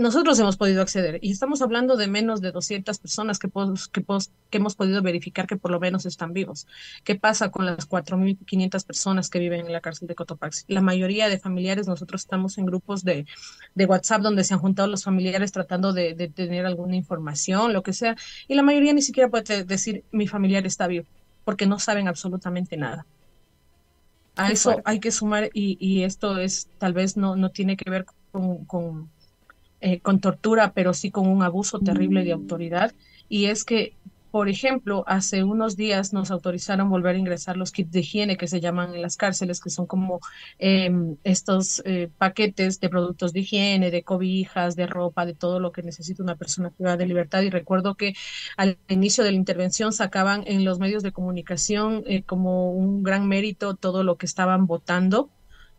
[0.00, 3.50] nosotros hemos podido acceder y estamos hablando de menos de 200 personas que,
[3.92, 4.02] que,
[4.50, 6.66] que, hemos podido verificar que por lo menos están vivos.
[7.04, 10.64] ¿Qué pasa con las 4.500 personas que viven en la cárcel de Cotopaxi?
[10.68, 13.26] La mayoría de familiares, nosotros estamos en grupos de,
[13.74, 17.82] de WhatsApp donde se han juntado los familiares tratando de, de, tener alguna información, lo
[17.82, 18.16] que sea,
[18.48, 21.04] y la mayoría ni siquiera puede decir mi familiar está vivo,
[21.44, 23.04] porque no saben absolutamente nada.
[24.36, 27.90] A eso hay que sumar, y, y, esto es tal vez no, no tiene que
[27.90, 29.10] ver con, con
[29.80, 32.92] eh, con tortura, pero sí con un abuso terrible de autoridad.
[33.28, 33.94] Y es que,
[34.30, 38.46] por ejemplo, hace unos días nos autorizaron volver a ingresar los kits de higiene que
[38.46, 40.20] se llaman en las cárceles, que son como
[40.58, 45.72] em, estos eh, paquetes de productos de higiene, de cobijas, de ropa, de todo lo
[45.72, 47.42] que necesita una persona privada de libertad.
[47.42, 48.14] Y recuerdo que
[48.56, 53.26] al inicio de la intervención sacaban en los medios de comunicación eh, como un gran
[53.28, 55.30] mérito todo lo que estaban votando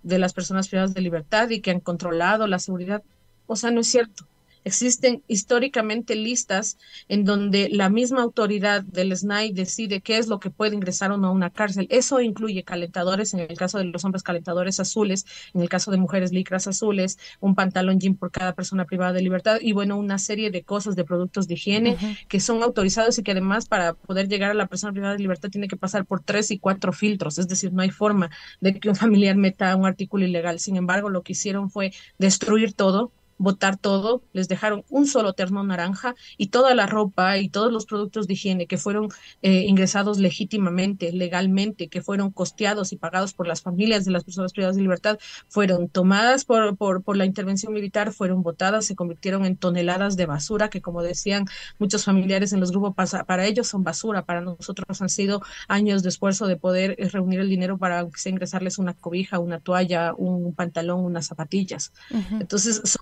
[0.03, 3.03] de las personas privadas de libertad y que han controlado la seguridad
[3.51, 4.25] o sea, no es cierto.
[4.63, 6.77] Existen históricamente listas
[7.09, 11.17] en donde la misma autoridad del SNAI decide qué es lo que puede ingresar o
[11.17, 11.87] no a una cárcel.
[11.89, 15.97] Eso incluye calentadores, en el caso de los hombres calentadores azules, en el caso de
[15.97, 20.19] mujeres licras azules, un pantalón jean por cada persona privada de libertad y bueno, una
[20.19, 24.27] serie de cosas, de productos de higiene que son autorizados y que además para poder
[24.29, 27.39] llegar a la persona privada de libertad tiene que pasar por tres y cuatro filtros,
[27.39, 30.59] es decir, no hay forma de que un familiar meta un artículo ilegal.
[30.59, 35.63] Sin embargo, lo que hicieron fue destruir todo, botar todo, les dejaron un solo terno
[35.63, 39.09] naranja y toda la ropa y todos los productos de higiene que fueron
[39.41, 44.53] eh, ingresados legítimamente, legalmente, que fueron costeados y pagados por las familias de las personas
[44.53, 49.43] privadas de libertad, fueron tomadas por, por, por la intervención militar, fueron botadas, se convirtieron
[49.45, 51.45] en toneladas de basura que, como decían
[51.79, 56.03] muchos familiares en los grupos, para, para ellos son basura, para nosotros han sido años
[56.03, 60.53] de esfuerzo de poder eh, reunir el dinero para ingresarles una cobija, una toalla, un
[60.53, 61.91] pantalón, unas zapatillas.
[62.39, 63.01] Entonces, son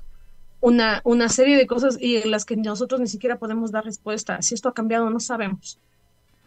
[0.62, 4.42] una, una serie de cosas y en las que nosotros ni siquiera podemos dar respuesta.
[4.42, 5.80] Si esto ha cambiado, no sabemos.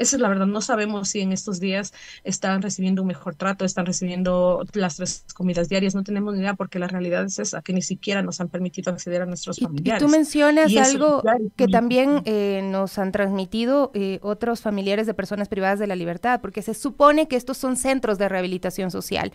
[0.02, 1.92] Esa es la verdad, no sabemos si en estos días
[2.24, 6.54] están recibiendo un mejor trato, están recibiendo las tres comidas diarias, no tenemos ni idea
[6.54, 10.02] porque la realidad es esa, que ni siquiera nos han permitido acceder a nuestros familiares.
[10.02, 11.22] Y, tú mencionas algo
[11.56, 16.40] que también eh, nos han transmitido eh, otros familiares de personas privadas de la libertad,
[16.40, 19.32] porque se supone que estos son centros de rehabilitación social.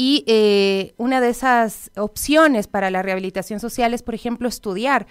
[0.00, 5.08] Y eh, una de esas opciones para la rehabilitación social es, por ejemplo, estudiar.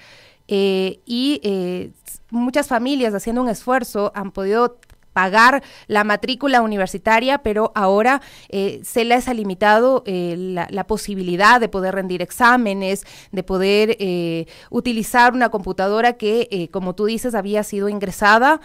[0.48, 1.92] Eh, y eh,
[2.30, 4.80] muchas familias haciendo un esfuerzo han podido
[5.17, 11.69] pagar la matrícula universitaria, pero ahora eh, se les ha limitado eh, la, posibilidad de
[11.69, 17.89] poder rendir exámenes, de poder eh, utilizar una computadora que, como tú dices, había sido
[17.89, 18.62] ingresada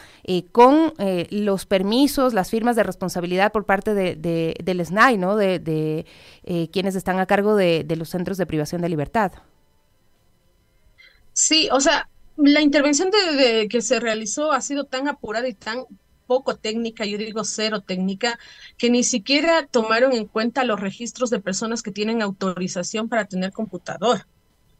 [0.52, 0.92] con
[1.30, 5.36] los permisos, las firmas de responsabilidad por parte de, del SNAI, ¿no?
[5.36, 6.04] De,
[6.70, 9.32] quienes están a cargo de los centros de privación de libertad.
[11.32, 15.84] Sí, o sea, la intervención de, que se realizó ha sido tan apurada y tan
[16.32, 18.38] poco técnica, yo digo cero técnica,
[18.78, 23.52] que ni siquiera tomaron en cuenta los registros de personas que tienen autorización para tener
[23.52, 24.26] computador.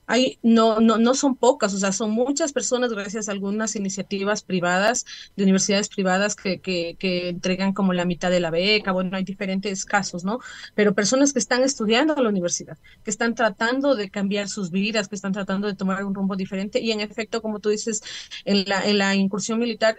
[0.06, 4.42] Hay, no, no, no son pocas, o sea, son muchas personas gracias a algunas iniciativas
[4.42, 5.04] privadas,
[5.36, 9.84] de universidades privadas que, que, entregan como la mitad de la beca, bueno, hay diferentes
[9.84, 10.38] casos, ¿no?
[10.74, 15.08] Pero personas que están estudiando en la universidad, que están tratando de cambiar sus vidas,
[15.08, 18.02] que están tratando de tomar un rumbo diferente y en efecto, como tú dices,
[18.46, 19.98] en la incursión militar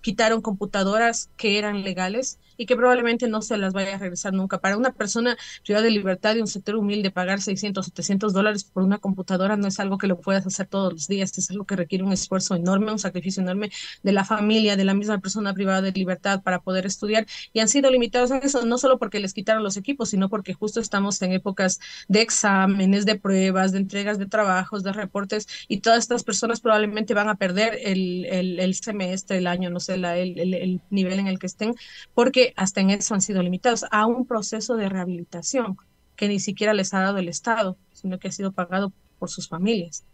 [0.00, 4.58] quitaron computadoras que eran legales y que probablemente no se las vaya a regresar nunca.
[4.60, 8.82] Para una persona privada de libertad de un sector humilde, pagar 600, 700 dólares por
[8.82, 11.76] una computadora no es algo que lo puedas hacer todos los días, es algo que
[11.76, 13.70] requiere un esfuerzo enorme, un sacrificio enorme
[14.02, 17.68] de la familia, de la misma persona privada de libertad para poder estudiar y han
[17.68, 21.20] sido limitados en eso, no solo porque les quitaron los equipos, sino porque justo estamos
[21.22, 26.24] en épocas de exámenes, de pruebas, de entregas de trabajos, de reportes y todas estas
[26.24, 30.38] personas probablemente van a perder el, el, el semestre, el año, no sé, la, el,
[30.54, 31.74] el nivel en el que estén,
[32.14, 35.76] porque hasta en eso han sido limitados a un proceso de rehabilitación
[36.16, 39.48] que ni siquiera les ha dado el Estado, sino que ha sido pagado por sus
[39.48, 40.04] familias.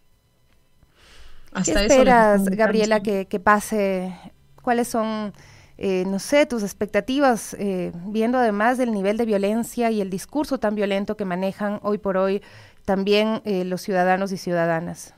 [1.53, 4.15] Hasta ¿Qué esperas, Gabriela, que, pase?
[4.63, 5.33] ¿Cuáles son,
[5.79, 10.59] eh, no sé, tus expectativas, eh, viendo además del nivel de violencia y el discurso
[10.59, 12.43] tan violento que manejan hoy por hoy
[12.85, 15.15] también eh, los ciudadanos y ciudadanas?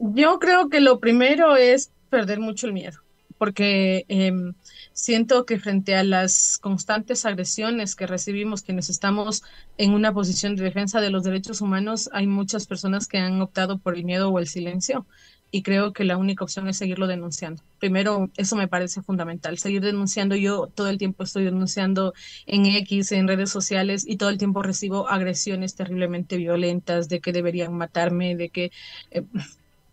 [0.00, 3.00] Yo creo que lo primero es perder mucho el miedo
[3.38, 4.54] porque em,
[4.92, 9.42] siento que frente a las constantes agresiones que recibimos quienes estamos
[9.76, 13.78] en una posición de defensa de los derechos humanos, hay muchas personas que han optado
[13.78, 15.06] por el miedo o el silencio.
[15.50, 17.62] y creo que la única opción es seguirlo denunciando.
[17.78, 20.36] Primero, eso me parece fundamental, seguir denunciando.
[20.36, 22.12] Yo todo el tiempo estoy denunciando
[22.46, 27.32] en X, en redes sociales y todo el tiempo recibo agresiones terriblemente violentas de que
[27.32, 28.72] deberían matarme, de que...
[29.10, 29.22] Eh,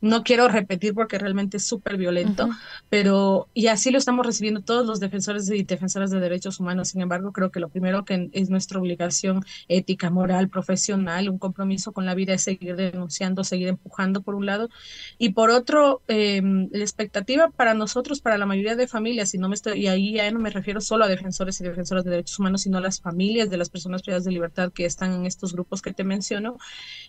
[0.05, 2.47] no quiero repetir porque realmente es súper violento,
[2.89, 6.89] pero y así lo estamos recibiendo todos los defensores y defensoras de derechos humanos.
[6.89, 11.91] Sin embargo, creo que lo primero que es nuestra obligación ética, moral, profesional, un compromiso
[11.91, 14.69] con la vida es seguir denunciando, seguir empujando por un lado.
[15.17, 19.49] Y por otro, em, la expectativa para nosotros, para la mayoría de familias, y no
[19.49, 22.37] me estoy y ahí ya no me refiero solo a defensores y defensoras de derechos
[22.37, 25.53] humanos, sino a las familias de las personas privadas de libertad que están en estos
[25.53, 26.57] grupos que te menciono,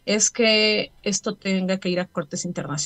[0.06, 2.85] es que esto tenga que ir a cortes internacionales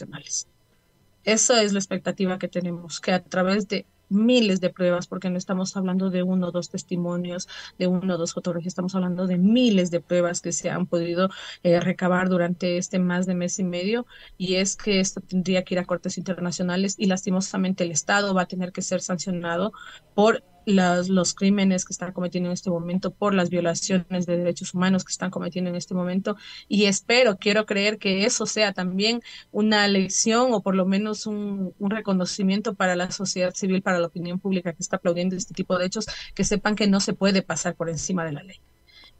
[1.24, 5.38] esa es la expectativa que tenemos, que a través de miles de pruebas, porque no
[5.38, 9.38] estamos hablando de uno o dos testimonios, de uno o dos fotografías, estamos hablando de
[9.38, 11.30] miles de pruebas que se han podido
[11.62, 15.74] eh, recabar durante este más de mes y medio, y es que esto tendría que
[15.74, 19.72] ir a cortes internacionales y lastimosamente el Estado va a tener que ser sancionado
[20.14, 25.04] por los crímenes que están cometiendo en este momento, por las violaciones de derechos humanos
[25.04, 26.36] que están cometiendo en este momento.
[26.68, 31.74] Y espero, quiero creer que eso sea también una lección o por lo menos un
[31.78, 35.86] reconocimiento para la sociedad civil, para la opinión pública que está aplaudiendo este tipo de
[35.86, 38.60] hechos, que sepan que no se puede pasar por encima de la ley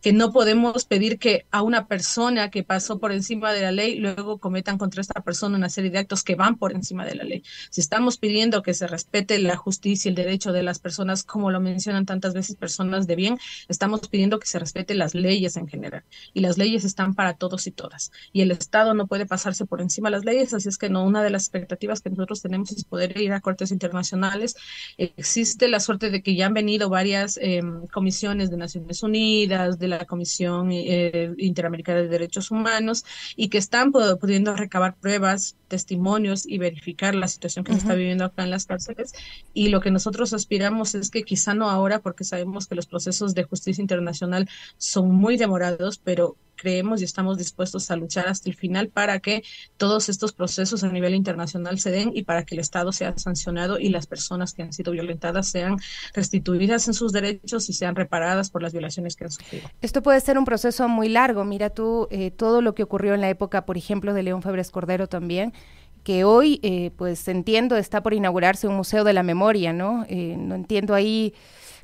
[0.00, 3.96] que no podemos pedir que a una persona que pasó por encima de la ley
[3.96, 7.24] luego cometan contra esta persona una serie de actos que van por encima de la
[7.24, 7.42] ley.
[7.70, 11.50] Si estamos pidiendo que se respete la justicia y el derecho de las personas, como
[11.50, 15.68] lo mencionan tantas veces personas de bien, estamos pidiendo que se respete las leyes en
[15.68, 16.04] general.
[16.32, 18.10] Y las leyes están para todos y todas.
[18.32, 21.04] Y el Estado no puede pasarse por encima de las leyes, así es que no,
[21.04, 24.56] una de las expectativas que nosotros tenemos es poder ir a cortes internacionales.
[24.96, 29.89] Existe la suerte de que ya han venido varias em, comisiones de Naciones Unidas, de
[29.90, 33.04] la Comisión eh, Interamericana de Derechos Humanos
[33.36, 38.26] y que están pudiendo recabar pruebas, testimonios y verificar la situación que se está viviendo
[38.26, 39.14] acá en las cárceles.
[39.54, 43.34] Y lo que nosotros aspiramos es que quizá no ahora, porque sabemos que los procesos
[43.34, 48.54] de justicia internacional son muy demorados, pero creemos y estamos dispuestos a luchar hasta el
[48.54, 49.42] final para que
[49.78, 53.78] todos estos procesos a nivel internacional se den y para que el Estado sea sancionado
[53.78, 55.78] y las personas que han sido violentadas sean
[56.12, 59.70] restituidas en sus derechos y sean reparadas por las violaciones que han sufrido.
[59.80, 61.44] Esto puede ser un proceso muy largo.
[61.44, 64.70] Mira tú eh, todo lo que ocurrió en la época, por ejemplo, de León Febres
[64.70, 65.54] Cordero también
[66.02, 70.04] que hoy, eh, pues entiendo, está por inaugurarse un museo de la memoria, ¿no?
[70.08, 71.34] Eh, no entiendo ahí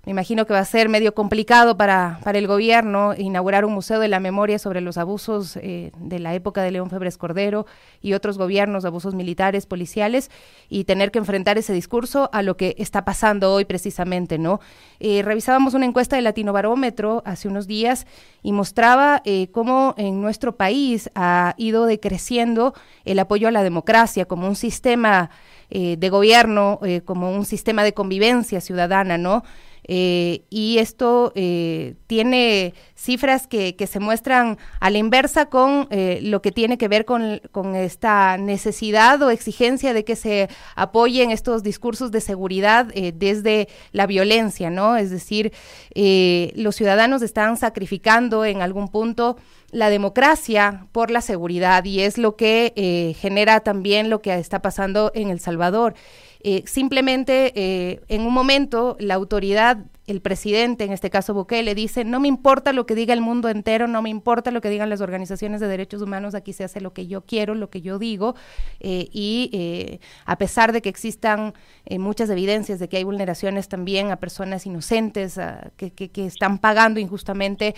[0.07, 3.99] me imagino que va a ser medio complicado para, para el gobierno inaugurar un museo
[3.99, 7.67] de la memoria sobre los abusos eh, de la época de León Febres Cordero
[8.01, 10.31] y otros gobiernos, abusos militares, policiales,
[10.69, 14.61] y tener que enfrentar ese discurso a lo que está pasando hoy precisamente, ¿no?
[15.01, 18.07] Eh, revisábamos una encuesta de Latino Barómetro hace unos días
[18.45, 24.25] y mostraba eh, cómo en nuestro país ha ido decreciendo el apoyo a la democracia
[24.25, 25.31] como un sistema
[25.69, 29.43] de gobierno, como un sistema de convivencia ciudadana, ¿no?
[29.89, 36.19] Eh, y esto eh, tiene cifras que, que, se muestran a la inversa con eh,
[36.23, 41.31] lo que tiene que ver con, con, esta necesidad o exigencia de que se apoyen
[41.31, 44.97] estos discursos de seguridad desde la violencia, ¿no?
[44.97, 45.53] Es decir,
[45.95, 49.37] los ciudadanos están sacrificando en algún punto
[49.71, 55.13] la democracia por la seguridad y es lo que genera también lo que está pasando
[55.15, 55.95] en El Salvador.
[56.41, 62.05] Eh, simplemente eh, en un momento la autoridad el presidente, en este caso Bukele, dice,
[62.05, 64.89] no me importa lo que diga el mundo entero, no me importa lo que digan
[64.89, 67.99] las organizaciones de derechos humanos, aquí se hace lo que yo quiero, lo que yo
[67.99, 68.37] digo,
[68.79, 71.55] eh, y eh, a pesar de que existan
[71.87, 75.41] eh, muchas evidencias de que hay vulneraciones también a personas inocentes
[75.77, 75.93] que,
[76.27, 77.75] están pagando injustamente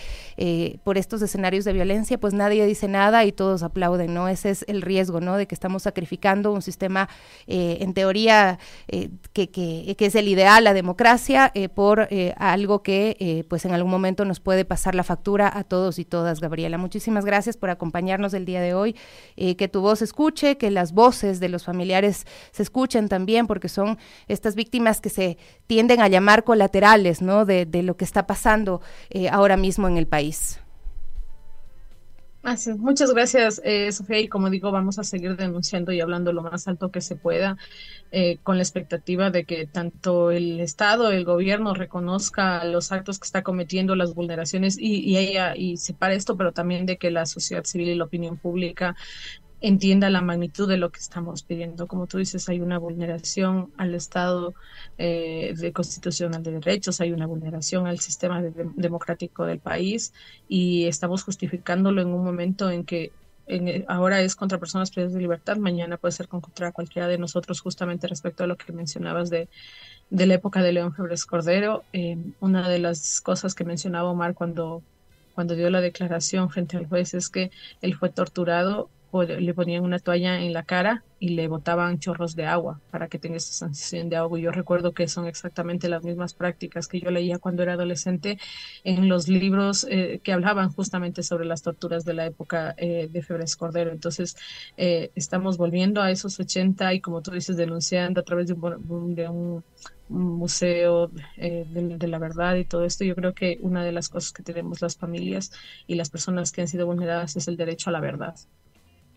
[0.83, 4.27] por estos escenarios de violencia, pues nadie dice nada y todos aplauden, ¿no?
[4.27, 5.37] Ese es el riesgo, ¿no?
[5.37, 7.09] De que estamos sacrificando un sistema,
[7.47, 13.71] en teoría, que, es el ideal, la democracia, por eh, algo que eh, pues en
[13.71, 16.77] algún momento nos puede pasar la factura a todos y todas, Gabriela.
[16.77, 18.97] Muchísimas gracias por acompañarnos el día de hoy,
[19.37, 23.69] eh, que tu voz escuche, que las voces de los familiares se escuchen también, porque
[23.69, 27.45] son estas víctimas que se tienden a llamar colaterales, ¿no?
[27.45, 28.81] De, de lo que está pasando
[29.31, 30.59] ahora mismo en el país.
[32.41, 34.19] Así, muchas gracias, eh, Sofía.
[34.21, 37.57] Y como digo, vamos a seguir denunciando y hablando lo más alto que se pueda,
[38.11, 43.25] eh, con la expectativa de que tanto el Estado, el gobierno reconozca los actos que
[43.25, 47.25] está cometiendo, las vulneraciones y, y ella y separe esto, pero también de que la
[47.25, 48.95] sociedad civil y la opinión pública
[49.61, 51.87] entienda la magnitud de lo que estamos pidiendo.
[51.87, 54.53] Como tú dices, hay una vulneración al Estado
[54.97, 60.13] eh, de constitucional de derechos, hay una vulneración al sistema democrático del país
[60.47, 63.11] y estamos justificándolo en un momento en que
[63.87, 68.07] ahora es contra personas privadas de libertad, mañana puede ser contra cualquiera de nosotros, justamente
[68.07, 69.49] respecto a lo que mencionabas de,
[70.11, 71.83] la época de León Febres Cordero.
[71.93, 74.83] Eh, una de las cosas que mencionaba Omar cuando,
[75.33, 77.49] cuando dio la declaración frente al juez es que
[77.81, 82.45] él fue torturado le ponían una toalla en la cara y le botaban chorros de
[82.45, 84.39] agua para que tenga esa sensación de agua.
[84.39, 88.39] Yo recuerdo que son exactamente las mismas prácticas que yo leía cuando era adolescente
[88.83, 93.21] en los libros eh, que hablaban justamente sobre las torturas de la época eh, de
[93.21, 93.91] Febres Cordero.
[93.91, 94.37] Entonces,
[94.77, 99.15] eh, estamos volviendo a esos 80 y como tú dices, denunciando a través de un,
[99.15, 99.63] de un
[100.09, 104.31] museo de, de, la verdad y todo esto, yo creo que una de las cosas
[104.33, 105.51] que tenemos las familias
[105.85, 108.35] y las personas que han sido vulneradas es el derecho a la verdad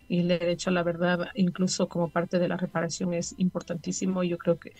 [0.07, 4.23] y el derecho a la verdad, incluso como parte de la reparación, es importantísimo.
[4.23, 4.73] Yo creo que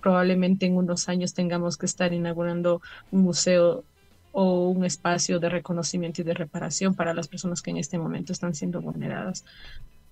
[0.00, 3.84] probablemente en unos años tengamos que estar inaugurando un museo
[4.32, 8.32] o un espacio de reconocimiento y de reparación para las personas que en este momento
[8.32, 9.44] están siendo vulneradas,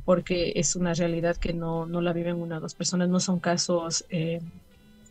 [0.04, 3.40] porque es una realidad que no, no la viven una o dos personas, no son
[3.40, 4.40] casos eh,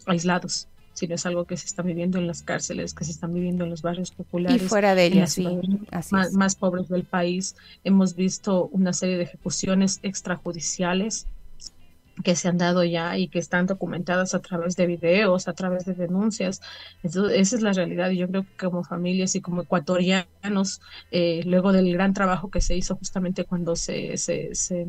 [0.05, 3.63] aislados sino es algo que se está viviendo en las cárceles, que se están viviendo
[3.63, 4.61] en los barrios populares.
[4.61, 5.47] Y fuera de ellas, sí.
[6.11, 7.55] Más, más, pobres del país.
[7.83, 11.27] Hemos visto una serie de ejecuciones extrajudiciales
[12.23, 15.85] que se han dado ya y que están documentadas a través de videos, a través
[15.85, 16.61] de denuncias.
[17.03, 18.09] Entonces, esa es la realidad.
[18.09, 20.81] Y yo creo que como familias y como ecuatorianos,
[21.11, 24.87] eh, luego del gran trabajo que se hizo justamente cuando se, se, se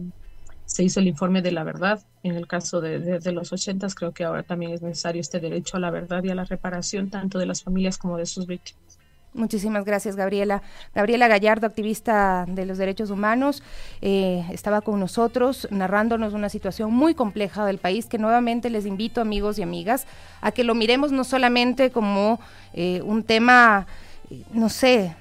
[0.80, 2.00] se hizo el informe de la verdad.
[2.22, 5.80] En el caso de, los ochentas, creo que ahora también es necesario este derecho a
[5.80, 8.98] la verdad y a la reparación, tanto de las familias como de sus víctimas.
[9.34, 10.62] Muchísimas gracias, Gabriela.
[10.94, 13.62] Gabriela Gallardo, activista de los derechos humanos,
[14.00, 19.20] eh, estaba con nosotros narrándonos una situación muy compleja del país que nuevamente les invito,
[19.20, 20.06] amigos y amigas,
[20.40, 22.40] a que lo miremos no solamente como
[22.72, 23.86] eh, un tema,
[24.30, 25.14] eh, no sé,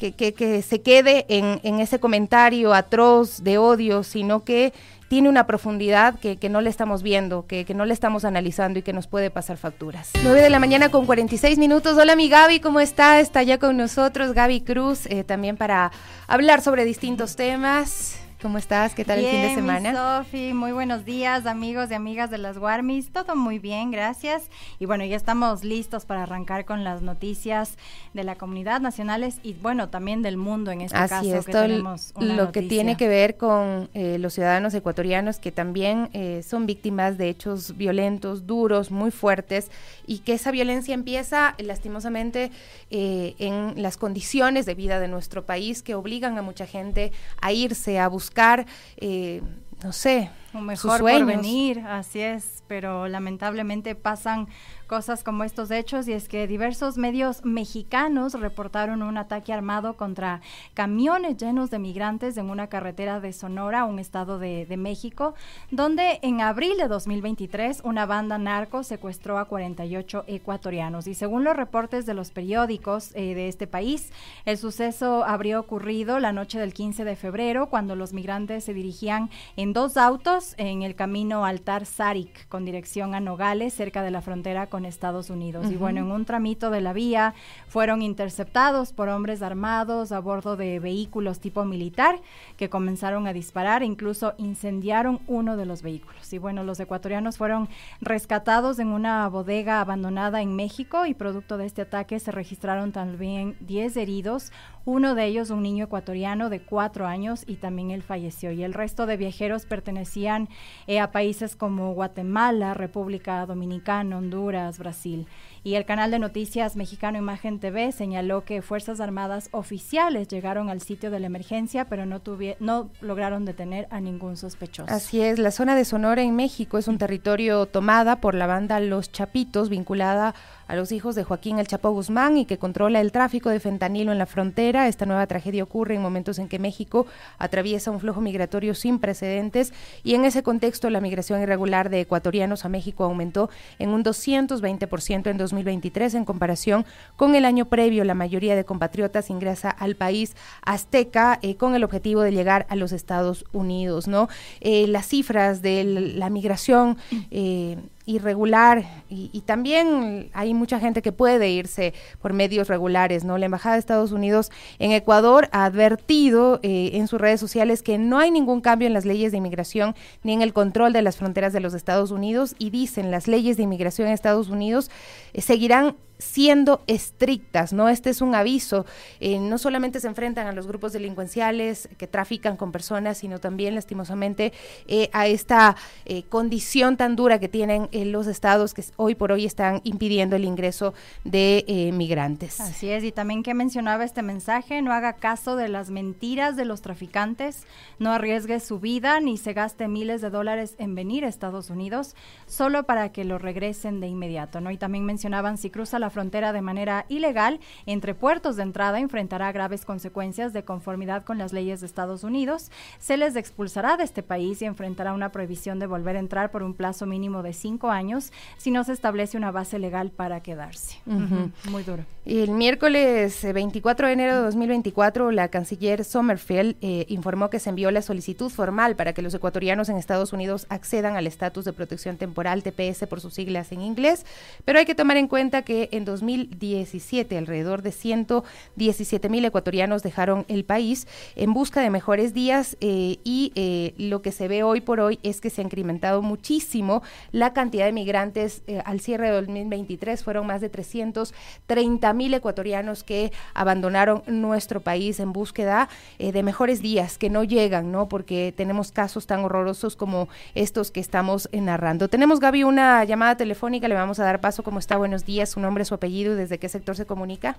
[0.00, 4.72] que, se quede en, ese comentario atroz de odio, sino que
[5.10, 8.92] tiene una profundidad que, no le estamos viendo, que, no le estamos analizando y que
[8.92, 10.12] nos puede pasar facturas.
[10.22, 11.98] 9 de la mañana con 46 minutos.
[11.98, 13.18] Hola mi Gaby, ¿cómo está?
[13.18, 15.90] Está ya con nosotros Gaby Cruz, eh, también para
[16.28, 18.20] hablar sobre distintos temas.
[18.42, 18.94] ¿Cómo estás?
[18.94, 19.92] ¿Qué tal el fin de semana?
[19.92, 23.10] Sofi, muy buenos días, amigos y amigas de las Warmis.
[23.10, 24.44] Todo muy bien, gracias.
[24.78, 27.76] Y bueno, ya estamos listos para arrancar con las noticias
[28.14, 31.36] de la comunidad nacionales y bueno, también del mundo en este caso.
[31.36, 36.08] Es, que tenemos lo que tiene que ver con eh, los ciudadanos ecuatorianos que también
[36.14, 39.70] eh, son víctimas de hechos violentos, duros, muy fuertes
[40.06, 42.50] y que esa violencia empieza lastimosamente
[42.90, 47.12] eh, en las condiciones de vida de nuestro país que obligan a mucha gente
[47.42, 48.64] a irse a buscar buscar,
[48.98, 49.42] eh,
[49.82, 54.46] no sé, un mejor porvenir, así es, pero lamentablemente pasan
[54.90, 60.40] cosas como estos hechos y es que diversos medios mexicanos reportaron un ataque armado contra
[60.74, 65.34] camiones llenos de migrantes en una carretera de Sonora, un estado de, México,
[65.70, 71.06] donde en abril de 2023 una banda narco secuestró a 48 ecuatorianos.
[71.06, 74.10] Y según los reportes de los periódicos eh, de este país,
[74.44, 79.30] el suceso habría ocurrido la noche del 15 de febrero cuando los migrantes se dirigían
[79.56, 84.20] en dos autos en el camino Altar Sarik con dirección a Nogales cerca de la
[84.20, 85.70] frontera con Estados Unidos.
[85.70, 87.34] Y bueno, en un tramito de la vía
[87.68, 92.20] fueron interceptados por hombres armados a bordo de vehículos tipo militar
[92.56, 96.32] que comenzaron a disparar incluso incendiaron uno de los vehículos.
[96.32, 97.68] Y bueno, los ecuatorianos fueron
[98.00, 103.56] rescatados en una bodega abandonada en México y producto de este ataque se registraron también
[103.60, 104.52] 10 heridos,
[104.84, 108.52] uno de ellos un niño ecuatoriano de cuatro años y también él falleció.
[108.52, 110.48] Y el resto de viajeros pertenecían
[110.86, 115.26] eh, a países como Guatemala, República Dominicana, Honduras, Brasil.
[115.62, 120.80] Y el canal de noticias mexicano Imagen TV señaló que Fuerzas Armadas oficiales llegaron al
[120.80, 122.22] sitio de la emergencia, pero no,
[122.60, 124.90] no lograron detener a ningún sospechoso.
[124.90, 128.80] Así es, la zona de Sonora en México es un territorio tomada por la banda
[128.80, 130.34] Los Chapitos, vinculada
[130.70, 134.12] a los hijos de Joaquín El Chapo Guzmán y que controla el tráfico de fentanilo
[134.12, 134.86] en la frontera.
[134.86, 137.06] Esta nueva tragedia ocurre en momentos en que México
[137.38, 142.64] atraviesa un flujo migratorio sin precedentes y en ese contexto la migración irregular de ecuatorianos
[142.64, 143.50] a México aumentó
[143.80, 146.86] en un 220% en 2023 en comparación
[147.16, 148.04] con el año previo.
[148.04, 152.76] La mayoría de compatriotas ingresa al país azteca eh, con el objetivo de llegar a
[152.76, 154.08] los Estados Unidos.
[154.08, 154.28] ¿no?
[154.60, 156.96] Eh, las cifras de la migración
[157.30, 157.78] eh,
[158.10, 163.38] irregular y, también hay mucha gente que puede irse por medios regulares, ¿no?
[163.38, 167.98] La Embajada de Estados Unidos en Ecuador ha advertido eh, en sus redes sociales que
[167.98, 171.16] no hay ningún cambio en las leyes de inmigración ni en el control de las
[171.16, 174.90] fronteras de los Estados Unidos y dicen las leyes de inmigración en Estados Unidos
[175.32, 177.88] eh, seguirán siendo estrictas, ¿no?
[177.88, 178.86] Este es un aviso.
[179.18, 183.74] Eh, no solamente se enfrentan a los grupos delincuenciales que trafican con personas, sino también,
[183.74, 184.52] lastimosamente,
[184.86, 189.46] eh, a esta eh, condición tan dura que tienen los estados que hoy por hoy
[189.46, 190.94] están impidiendo el ingreso
[191.24, 192.60] de migrantes.
[192.60, 196.64] Así es, y también que mencionaba este mensaje, no haga caso de las mentiras de
[196.64, 197.64] los traficantes,
[197.98, 202.14] no arriesgue su vida ni se gaste miles de dólares en venir a Estados Unidos
[202.46, 204.70] solo para que lo regresen de inmediato, ¿no?
[204.70, 209.50] Y también mencionaban si cruza la frontera de manera ilegal entre puertos de entrada enfrentará
[209.52, 214.22] graves consecuencias de conformidad con las leyes de Estados Unidos, se les expulsará de este
[214.22, 217.90] país y enfrentará una prohibición de volver a entrar por un plazo mínimo de cinco
[217.90, 220.98] años si no se establece una base legal para quedarse.
[221.06, 222.04] Muy duro.
[222.24, 227.70] El miércoles 24 eh, de enero de 2024, la canciller Sommerfeld eh, informó que se
[227.70, 231.72] envió la solicitud formal para que los ecuatorianos en Estados Unidos accedan al estatus de
[231.72, 234.26] protección temporal TPS por sus siglas en inglés,
[234.64, 240.44] pero hay que tomar en cuenta que en 2017 alrededor de 117 mil ecuatorianos dejaron
[240.48, 244.80] el país en busca de mejores días eh, y eh, lo que se ve hoy
[244.80, 249.28] por hoy es que se ha incrementado muchísimo la cantidad de migrantes eh, al cierre
[249.28, 255.88] de 2023 fueron más de 330 mil ecuatorianos que abandonaron nuestro país en búsqueda
[256.18, 258.08] de mejores días que no llegan, ¿no?
[258.08, 262.08] Porque tenemos casos tan horrorosos como estos que estamos narrando.
[262.08, 264.62] Tenemos Gaby una llamada telefónica, le vamos a dar paso.
[264.62, 264.96] ¿Cómo está?
[264.96, 267.56] Buenos días, su nombre, su apellido y desde qué sector se comunica.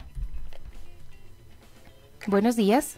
[2.27, 2.97] Buenos días.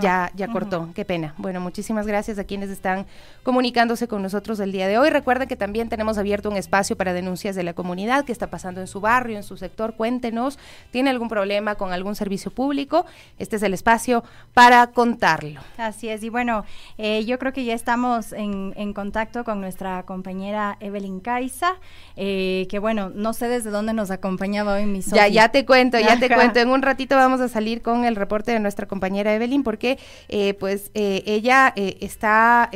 [0.00, 1.34] Ya, ya cortó, qué pena.
[1.38, 3.06] Bueno, muchísimas gracias a quienes están
[3.42, 5.10] comunicándose con nosotros el día de hoy.
[5.10, 8.80] Recuerden que también tenemos abierto un espacio para denuncias de la comunidad, qué está pasando
[8.80, 9.94] en su barrio, en su sector.
[9.94, 10.58] Cuéntenos,
[10.90, 13.06] ¿tiene algún problema con algún servicio público?
[13.38, 14.24] Este es el espacio
[14.54, 15.60] para contarlo.
[15.76, 16.64] Así es, y bueno,
[16.96, 21.74] eh, yo creo que ya estamos en, contacto con nuestra compañera Evelyn Caiza,
[22.16, 25.98] eh, que bueno, no sé desde dónde nos acompañaba hoy mi Ya, ya te cuento,
[26.00, 26.58] ya te cuento.
[26.58, 29.98] En un ratito vamos a salir con el reporte de nuestra compañera Evelyn porque
[30.30, 32.70] eh, pues eh, ella eh, está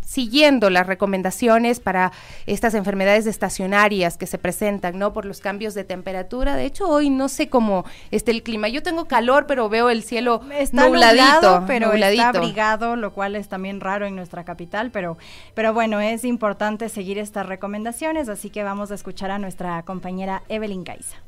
[0.00, 2.10] siguiendo las recomendaciones para
[2.46, 5.12] estas enfermedades estacionarias que se presentan, ¿no?
[5.12, 6.56] Por los cambios de temperatura.
[6.56, 8.66] De hecho, hoy no sé cómo está el clima.
[8.66, 13.46] Yo tengo calor, pero veo el cielo está nubladito, pero está abrigado, lo cual es
[13.46, 15.18] también raro en nuestra capital, pero
[15.54, 20.42] pero bueno, es importante seguir estas recomendaciones, así que vamos a escuchar a nuestra compañera
[20.48, 21.18] Evelyn Caiza.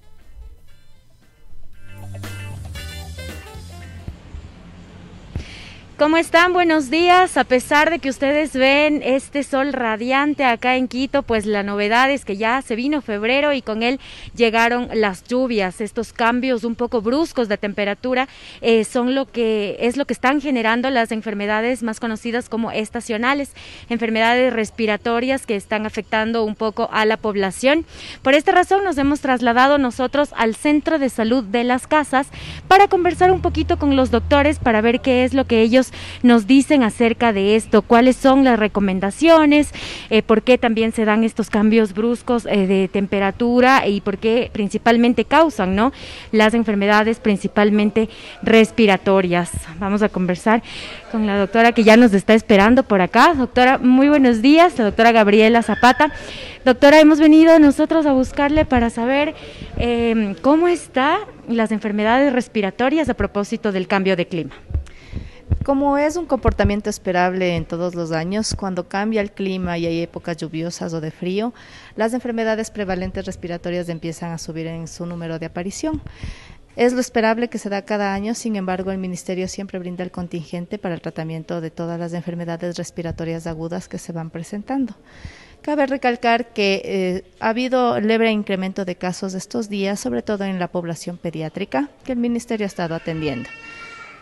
[5.98, 6.52] ¿Cómo están?
[6.52, 7.36] Buenos días.
[7.36, 12.08] A pesar de que ustedes ven este sol radiante acá en Quito, pues la novedad
[12.12, 13.98] es que ya se vino febrero y con él
[14.36, 15.80] llegaron las lluvias.
[15.80, 18.28] Estos cambios un poco bruscos de temperatura
[18.60, 23.50] eh, son lo que es lo que están generando las enfermedades más conocidas como estacionales,
[23.88, 27.84] enfermedades respiratorias que están afectando un poco a la población.
[28.22, 32.28] Por esta razón nos hemos trasladado nosotros al centro de salud de las casas
[32.68, 35.87] para conversar un poquito con los doctores para ver qué es lo que ellos
[36.22, 39.72] nos dicen acerca de esto, cuáles son las recomendaciones,
[40.10, 44.50] eh, por qué también se dan estos cambios bruscos eh, de temperatura y por qué
[44.52, 45.92] principalmente causan ¿no?
[46.32, 48.08] las enfermedades principalmente
[48.42, 49.50] respiratorias.
[49.78, 50.62] Vamos a conversar
[51.10, 53.34] con la doctora que ya nos está esperando por acá.
[53.34, 56.12] Doctora, muy buenos días, la doctora Gabriela Zapata.
[56.64, 59.34] Doctora, hemos venido nosotros a buscarle para saber
[59.78, 64.54] eh, cómo están las enfermedades respiratorias a propósito del cambio de clima.
[65.68, 70.00] Como es un comportamiento esperable en todos los años, cuando cambia el clima y hay
[70.00, 71.52] épocas lluviosas o de frío,
[71.94, 76.00] las enfermedades prevalentes respiratorias empiezan a subir en su número de aparición.
[76.74, 80.10] Es lo esperable que se da cada año, sin embargo, el Ministerio siempre brinda el
[80.10, 84.94] contingente para el tratamiento de todas las enfermedades respiratorias agudas que se van presentando.
[85.60, 90.58] Cabe recalcar que eh, ha habido leve incremento de casos estos días, sobre todo en
[90.58, 93.50] la población pediátrica, que el Ministerio ha estado atendiendo.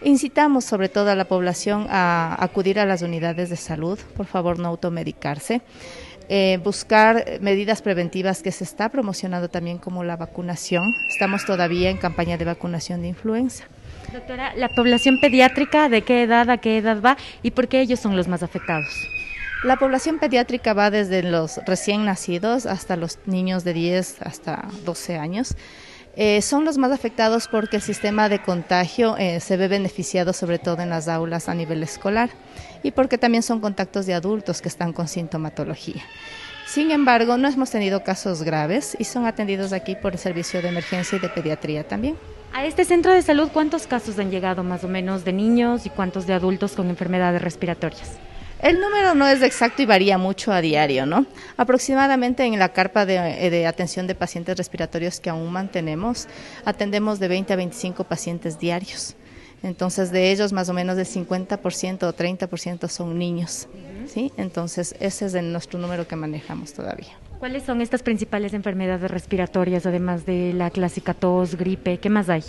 [0.06, 4.56] Incitamos sobre todo a la población a acudir a las unidades de salud, por favor
[4.56, 5.62] no automedicarse,
[6.28, 10.94] eh, buscar medidas preventivas que se está promocionando también como la vacunación.
[11.08, 13.64] Estamos todavía en campaña de vacunación de influenza.
[14.12, 17.98] Doctora, ¿la población pediátrica de qué edad a qué edad va y por qué ellos
[17.98, 19.08] son los más afectados?
[19.64, 25.16] La población pediátrica va desde los recién nacidos hasta los niños de 10 hasta 12
[25.16, 25.56] años.
[26.18, 30.58] Eh, son los más afectados porque el sistema de contagio eh, se ve beneficiado sobre
[30.58, 32.30] todo en las aulas a nivel escolar
[32.82, 36.02] y porque también son contactos de adultos que están con sintomatología.
[36.66, 40.68] Sin embargo, no hemos tenido casos graves y son atendidos aquí por el servicio de
[40.68, 42.16] emergencia y de pediatría también.
[42.54, 45.90] A este centro de salud, ¿cuántos casos han llegado más o menos de niños y
[45.90, 48.18] cuántos de adultos con enfermedades respiratorias?
[48.62, 51.26] El número no es exacto y varía mucho a diario, ¿no?
[51.56, 56.26] Aproximadamente en la carpa de, de, atención de pacientes respiratorios que aún mantenemos,
[56.64, 59.14] atendemos de 20 a 25 pacientes diarios.
[59.62, 63.68] Entonces, de ellos, más o menos de 50% o 30% son niños.
[64.06, 64.32] ¿sí?
[64.36, 67.18] Entonces, ese es nuestro número que manejamos todavía.
[67.38, 71.98] ¿Cuáles son estas principales enfermedades respiratorias, además de la clásica tos, gripe?
[71.98, 72.42] ¿Qué más hay?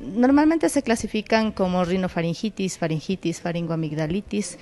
[0.00, 4.58] Normalmente se clasifican como rinofaringitis, faringitis, faringoamigdalitis,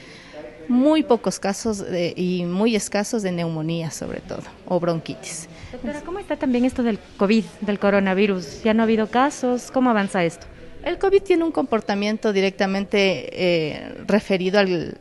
[0.69, 5.49] muy pocos casos de, y muy escasos de neumonía sobre todo, o bronquitis.
[5.73, 8.62] Doctora, ¿cómo está también esto del COVID, del coronavirus?
[8.62, 9.71] ¿Ya no ha habido casos?
[9.71, 10.47] ¿Cómo avanza esto?
[10.85, 14.99] El COVID tiene un comportamiento directamente eh, referido al,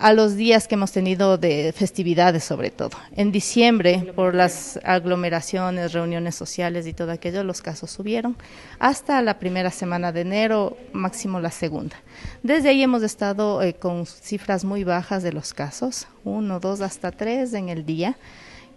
[0.00, 2.96] a los días que hemos tenido de festividades sobre todo.
[3.14, 8.34] En diciembre, por las aglomeraciones, reuniones sociales y todo aquello, los casos subieron
[8.78, 11.96] hasta la primera semana de enero, máximo la segunda.
[12.42, 17.10] Desde ahí hemos estado eh, con cifras muy bajas de los casos, uno, dos, hasta
[17.10, 18.16] tres en el día,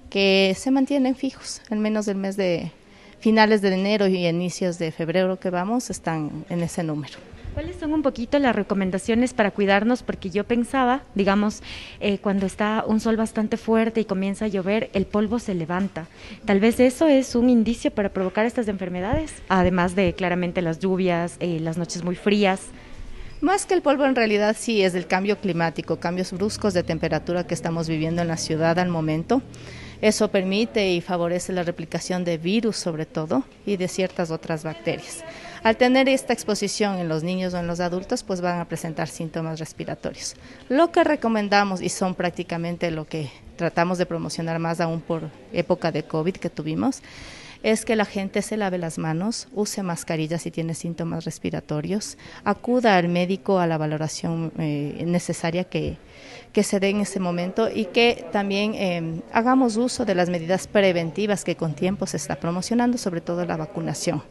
[0.09, 2.71] que se mantienen fijos, al menos del mes de
[3.19, 7.32] finales de enero y inicios de febrero que vamos están en ese número.
[7.53, 10.01] ¿Cuáles son un poquito las recomendaciones para cuidarnos?
[10.01, 11.61] Porque yo pensaba, digamos,
[11.99, 16.07] eh, cuando está un sol bastante fuerte y comienza a llover, el polvo se levanta.
[16.45, 21.35] Tal vez eso es un indicio para provocar estas enfermedades, además de claramente las lluvias,
[21.39, 22.61] eh, las noches muy frías.
[23.39, 27.45] Más que el polvo en realidad sí es el cambio climático, cambios bruscos de temperatura
[27.45, 29.43] que estamos viviendo en la ciudad al momento.
[30.01, 35.23] Eso permite y favorece la replicación de virus sobre todo y de ciertas otras bacterias.
[35.63, 39.07] Al tener esta exposición en los niños o en los adultos, pues van a presentar
[39.07, 40.35] síntomas respiratorios.
[40.67, 45.93] Lo que recomendamos y son prácticamente lo que tratamos de promocionar más aún por época
[45.93, 47.01] de COVID que tuvimos,
[47.63, 52.97] es que la gente se lave las manos, use mascarilla si tiene síntomas respiratorios, acuda
[52.97, 55.97] al médico a la valoración eh, necesaria que,
[56.61, 61.45] se dé en ese momento y que también eh, hagamos uso de las medidas preventivas
[61.45, 64.21] que con tiempo se está promocionando, sobre todo la vacunación.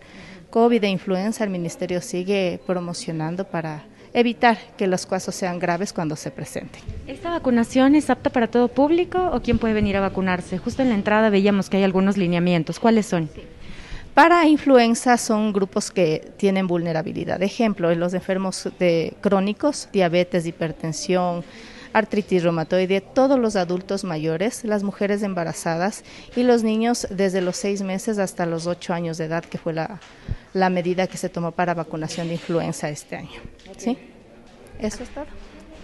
[0.53, 6.15] COVID e influenza, el Ministerio sigue promocionando para evitar que los casos sean graves cuando
[6.15, 6.83] se presenten.
[7.07, 10.59] ¿Esta vacunación es apta para todo público o quién puede venir a vacunarse?
[10.59, 12.79] Justo en la entrada veíamos que hay algunos lineamientos.
[12.79, 13.31] ¿Cuáles son?
[14.13, 17.43] Para influenza son grupos que tienen vulnerabilidad.
[17.43, 21.45] Ejemplo, los enfermos de crónicos, diabetes, hipertensión,
[21.93, 26.05] artritis reumatoide, todos los adultos mayores, las mujeres embarazadas
[26.37, 29.73] y los niños desde los seis meses hasta los ocho años de edad, que fue
[29.73, 30.01] la,
[30.53, 33.41] la medida que se tomó para vacunación de influenza este año.
[33.77, 33.99] ¿Sí?
[34.79, 35.27] Eso es todo.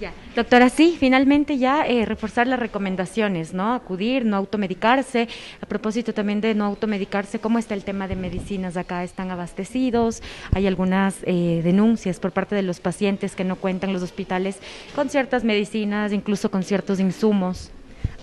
[0.01, 0.13] Ya.
[0.37, 3.75] Doctora, sí, finalmente ya eh, reforzar las recomendaciones, ¿no?
[3.75, 5.29] Acudir, no automedicarse.
[5.61, 9.03] A propósito también de no automedicarse, ¿cómo está el tema de medicinas acá?
[9.03, 10.23] ¿Están abastecidos?
[10.53, 14.59] Hay algunas eh, denuncias por parte de los pacientes que no cuentan los hospitales
[14.95, 17.73] con ciertas medicinas, incluso con ciertos insumos.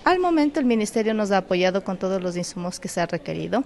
[0.06, 3.64] Al momento el Ministerio nos ha apoyado con todos los insumos que se ha requerido.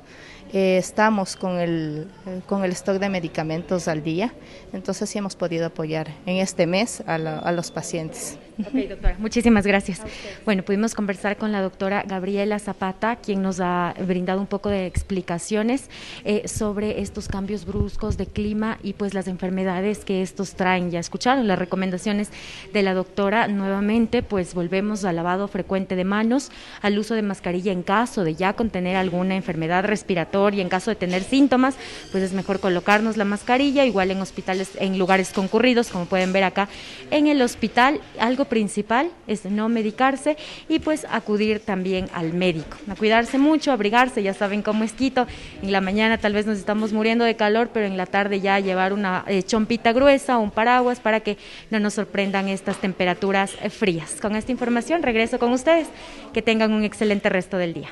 [0.54, 4.34] Eh, estamos con el, eh, con el stock de medicamentos al día,
[4.72, 8.38] entonces sí hemos podido apoyar en este mes a, a los pacientes.
[8.60, 10.02] Ok, doctora, muchísimas gracias.
[10.44, 14.86] Bueno, pudimos conversar con la doctora Gabriela Zapata, quien nos ha brindado un poco de
[14.86, 15.90] explicaciones
[16.26, 20.92] eh, sobre estos cambios bruscos de clima y pues las enfermedades que estos traen.
[20.92, 22.32] Ya escucharon las recomendaciones
[22.74, 23.48] de la doctora.
[23.48, 26.52] Nuevamente, pues volvemos al lavado frecuente de manos,
[26.82, 30.96] al uso de mascarilla en caso de ya contener alguna enfermedad respiratoria, en caso de
[30.96, 31.76] tener síntomas,
[32.12, 36.44] pues es mejor colocarnos la mascarilla, igual en hospitales, en lugares concurridos, como pueden ver
[36.44, 36.68] acá
[37.10, 38.02] en el hospital.
[38.20, 40.36] Algo principal es no medicarse
[40.68, 42.78] y pues acudir también al médico.
[42.90, 45.28] A cuidarse mucho, abrigarse, ya saben cómo es Quito.
[45.62, 48.60] En la mañana tal vez nos estamos muriendo de calor, pero en la tarde ya
[48.60, 51.38] llevar una eh, chompita gruesa o un paraguas para que
[51.70, 54.18] no nos sorprendan estas temperaturas eh, frías.
[54.20, 55.88] Con esta información regreso con ustedes.
[56.34, 57.90] Que tengan un excelente resto del día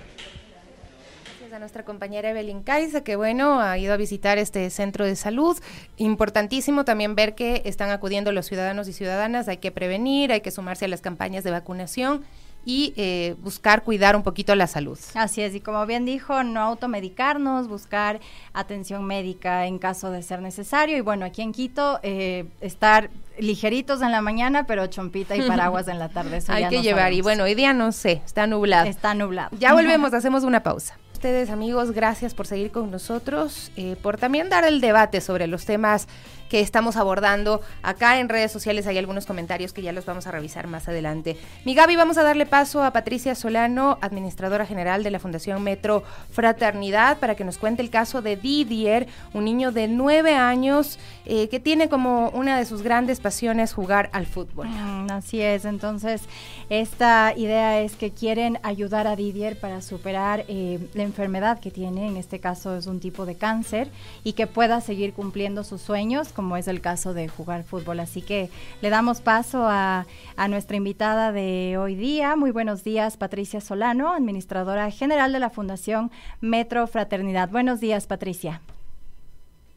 [1.58, 5.58] a nuestra compañera Evelyn Caiza, que bueno, ha ido a visitar este centro de salud.
[5.97, 10.51] Importantísimo también ver que están acudiendo los ciudadanos y ciudadanas, hay que prevenir, hay que
[10.51, 12.24] sumarse a las campañas de vacunación
[12.64, 14.99] y eh, buscar cuidar un poquito la salud.
[15.16, 18.20] Así es, y como bien dijo, no automedicarnos, buscar
[18.53, 20.95] atención médica en caso de ser necesario.
[20.95, 25.88] Y bueno, aquí en Quito, eh, estar ligeritos en la mañana, pero chompita y paraguas
[25.88, 26.39] en la tarde.
[26.49, 28.88] Hay que llevar, y bueno, hoy día no sé, está nublado.
[28.88, 29.58] Está nublado.
[29.58, 34.49] Ya volvemos, hacemos una pausa ustedes amigos, gracias por seguir con nosotros, eh, por también
[34.49, 36.07] dar el debate sobre los temas
[36.50, 38.88] que estamos abordando acá en redes sociales.
[38.88, 41.38] Hay algunos comentarios que ya los vamos a revisar más adelante.
[41.66, 46.04] Mi Gaby, vamos a darle paso a Patricia Solano, administradora general de la Fundación Metro
[46.32, 51.50] Fraternidad, para que nos cuente el caso de Didier, un niño de nueve años eh,
[51.50, 54.68] que tiene como una de sus grandes pasiones jugar al fútbol.
[54.68, 56.22] Mm, así es, entonces
[56.70, 62.08] esta idea es que quieren ayudar a Didier para superar eh, la enfermedad que tiene,
[62.08, 63.89] en este caso es un tipo de cáncer,
[64.24, 68.00] y que pueda seguir cumpliendo sus sueños, como es el caso de jugar fútbol.
[68.00, 68.52] Así que
[68.84, 70.06] le damos paso a,
[70.50, 72.36] nuestra invitada de hoy día.
[72.36, 77.50] Muy buenos días, Patricia Solano, administradora general de la Fundación Metro Fraternidad.
[77.50, 78.62] Buenos días, Patricia.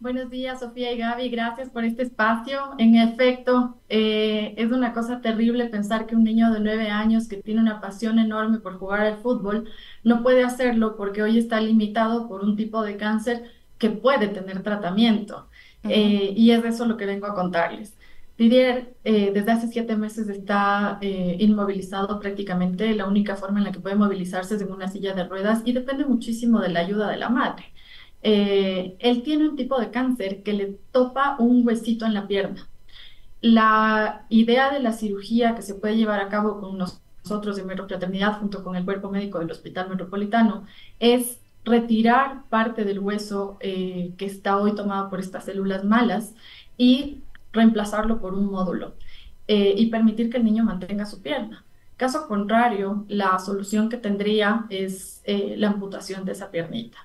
[0.00, 1.30] Buenos días, Sofía y Gaby.
[1.30, 2.74] Gracias por este espacio.
[2.76, 7.36] En efecto, eh, es una cosa terrible pensar que un niño de nueve años que
[7.38, 9.68] tiene una pasión enorme por jugar al fútbol
[10.04, 14.62] no puede hacerlo porque hoy está limitado por un tipo de cáncer que puede tener
[14.62, 15.48] tratamiento.
[15.84, 17.96] Eh, y es de eso lo que vengo a contarles.
[18.38, 22.94] Didier eh, desde hace siete meses está inmovilizado prácticamente.
[22.94, 25.72] La única forma en la que puede movilizarse es en una silla de ruedas y
[25.72, 27.72] depende muchísimo de la ayuda de la madre.
[28.22, 32.68] Eh, él tiene un tipo de cáncer que le topa un huesito en la pierna.
[33.40, 38.38] La idea de la cirugía que se puede llevar a cabo con nosotros de Fraternidad
[38.40, 40.66] junto con el cuerpo médico del Hospital Metropolitano
[40.98, 46.34] es retirar parte del hueso eh, que está hoy tomado por estas células malas
[46.76, 47.18] y
[47.52, 48.94] reemplazarlo por un módulo
[49.48, 51.64] eh, y permitir que el niño mantenga su pierna.
[51.96, 56.96] Caso contrario, la solución que tendría es la amputación de esa piernita.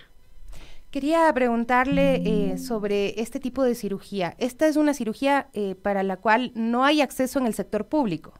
[0.90, 4.34] Quería preguntarle eh, sobre este tipo de cirugía.
[4.38, 5.48] Esta es una cirugía
[5.82, 8.32] para la cual no hay acceso en el sector público.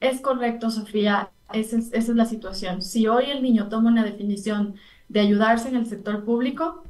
[0.00, 1.30] Es correcto, Sofía.
[1.52, 2.82] Esa es, la situación.
[2.82, 4.74] Si hoy el niño toma una definición
[5.08, 6.84] de ayudarse en el sector público,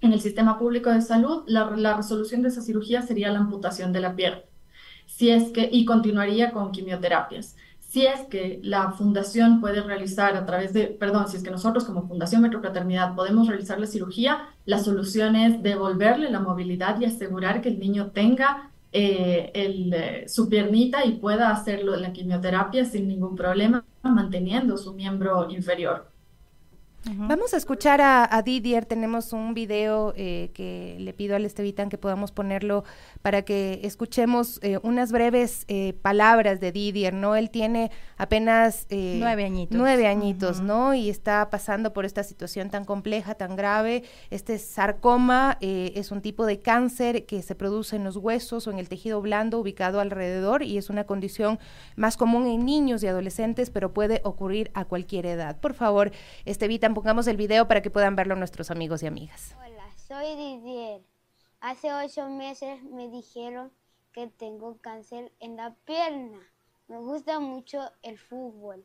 [0.00, 4.00] en el sistema público de salud, la, resolución de esa cirugía sería la amputación de
[4.00, 4.42] la pierna.
[5.06, 7.56] Si es que, y continuaría con quimioterapias.
[7.78, 11.84] Si es que la fundación puede realizar a través de, perdón, si es que nosotros
[11.84, 17.60] como Fundación Metropaternidad podemos realizar la cirugía, la solución es devolverle la movilidad y asegurar
[17.60, 23.08] que el niño tenga eh, eh, su piernita y pueda hacerlo en la quimioterapia sin
[23.08, 26.11] ningún problema, manteniendo su miembro inferior.
[27.04, 28.86] Vamos a escuchar a, Didier.
[28.86, 32.84] Tenemos un video eh, que le pido al Estevitan que podamos ponerlo
[33.22, 37.34] para que escuchemos eh, unas breves eh, palabras de Didier, ¿no?
[37.34, 39.76] Él tiene apenas nueve añitos.
[39.76, 40.94] Nueve añitos, ¿no?
[40.94, 44.04] Y está pasando por esta situación tan compleja, tan grave.
[44.30, 48.78] Este sarcoma es un tipo de cáncer que se produce en los huesos o en
[48.78, 51.58] el tejido blando ubicado alrededor y es una condición
[51.96, 55.58] más común en niños y adolescentes, pero puede ocurrir a cualquier edad.
[55.58, 56.12] Por favor,
[56.44, 59.56] Estevitan pongamos el video para que puedan verlo nuestros amigos y amigas.
[59.58, 61.02] Hola, soy Didier.
[61.60, 63.72] Hace ocho meses me dijeron
[64.12, 66.38] que tengo cáncer en la pierna.
[66.88, 68.84] Me gusta mucho el fútbol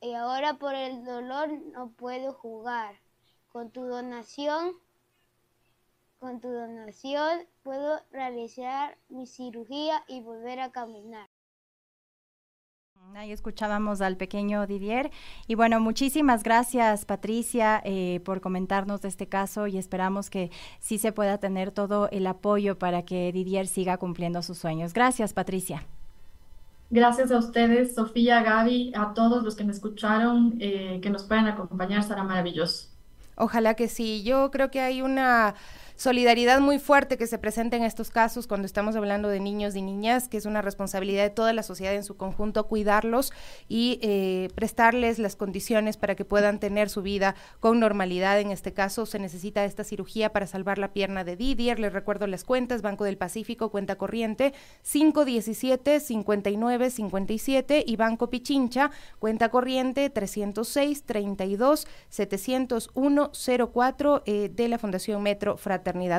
[0.00, 2.96] y ahora por el dolor no puedo jugar.
[3.48, 4.74] Con tu donación,
[6.18, 11.29] con tu donación puedo realizar mi cirugía y volver a caminar.
[13.16, 15.10] Ahí escuchábamos al pequeño Didier.
[15.48, 20.96] Y bueno, muchísimas gracias Patricia eh, por comentarnos de este caso y esperamos que sí
[20.96, 24.92] se pueda tener todo el apoyo para que Didier siga cumpliendo sus sueños.
[24.92, 25.84] Gracias Patricia.
[26.90, 31.46] Gracias a ustedes, Sofía, Gaby, a todos los que me escucharon, eh, que nos puedan
[31.46, 32.88] acompañar, será maravilloso.
[33.36, 34.22] Ojalá que sí.
[34.22, 35.54] Yo creo que hay una
[36.00, 39.82] solidaridad muy fuerte que se presenta en estos casos cuando estamos hablando de niños y
[39.82, 43.34] niñas, que es una responsabilidad de toda la sociedad en su conjunto cuidarlos
[43.68, 48.40] y eh, prestarles las condiciones para que puedan tener su vida con normalidad.
[48.40, 51.78] En este caso se necesita esta cirugía para salvar la pierna de Didier.
[51.78, 54.54] Les recuerdo las cuentas, Banco del Pacífico, cuenta corriente
[54.90, 63.32] 517 59 57 y Banco Pichincha, cuenta corriente 306 32 701
[63.70, 65.58] 04 eh, de la Fundación Metro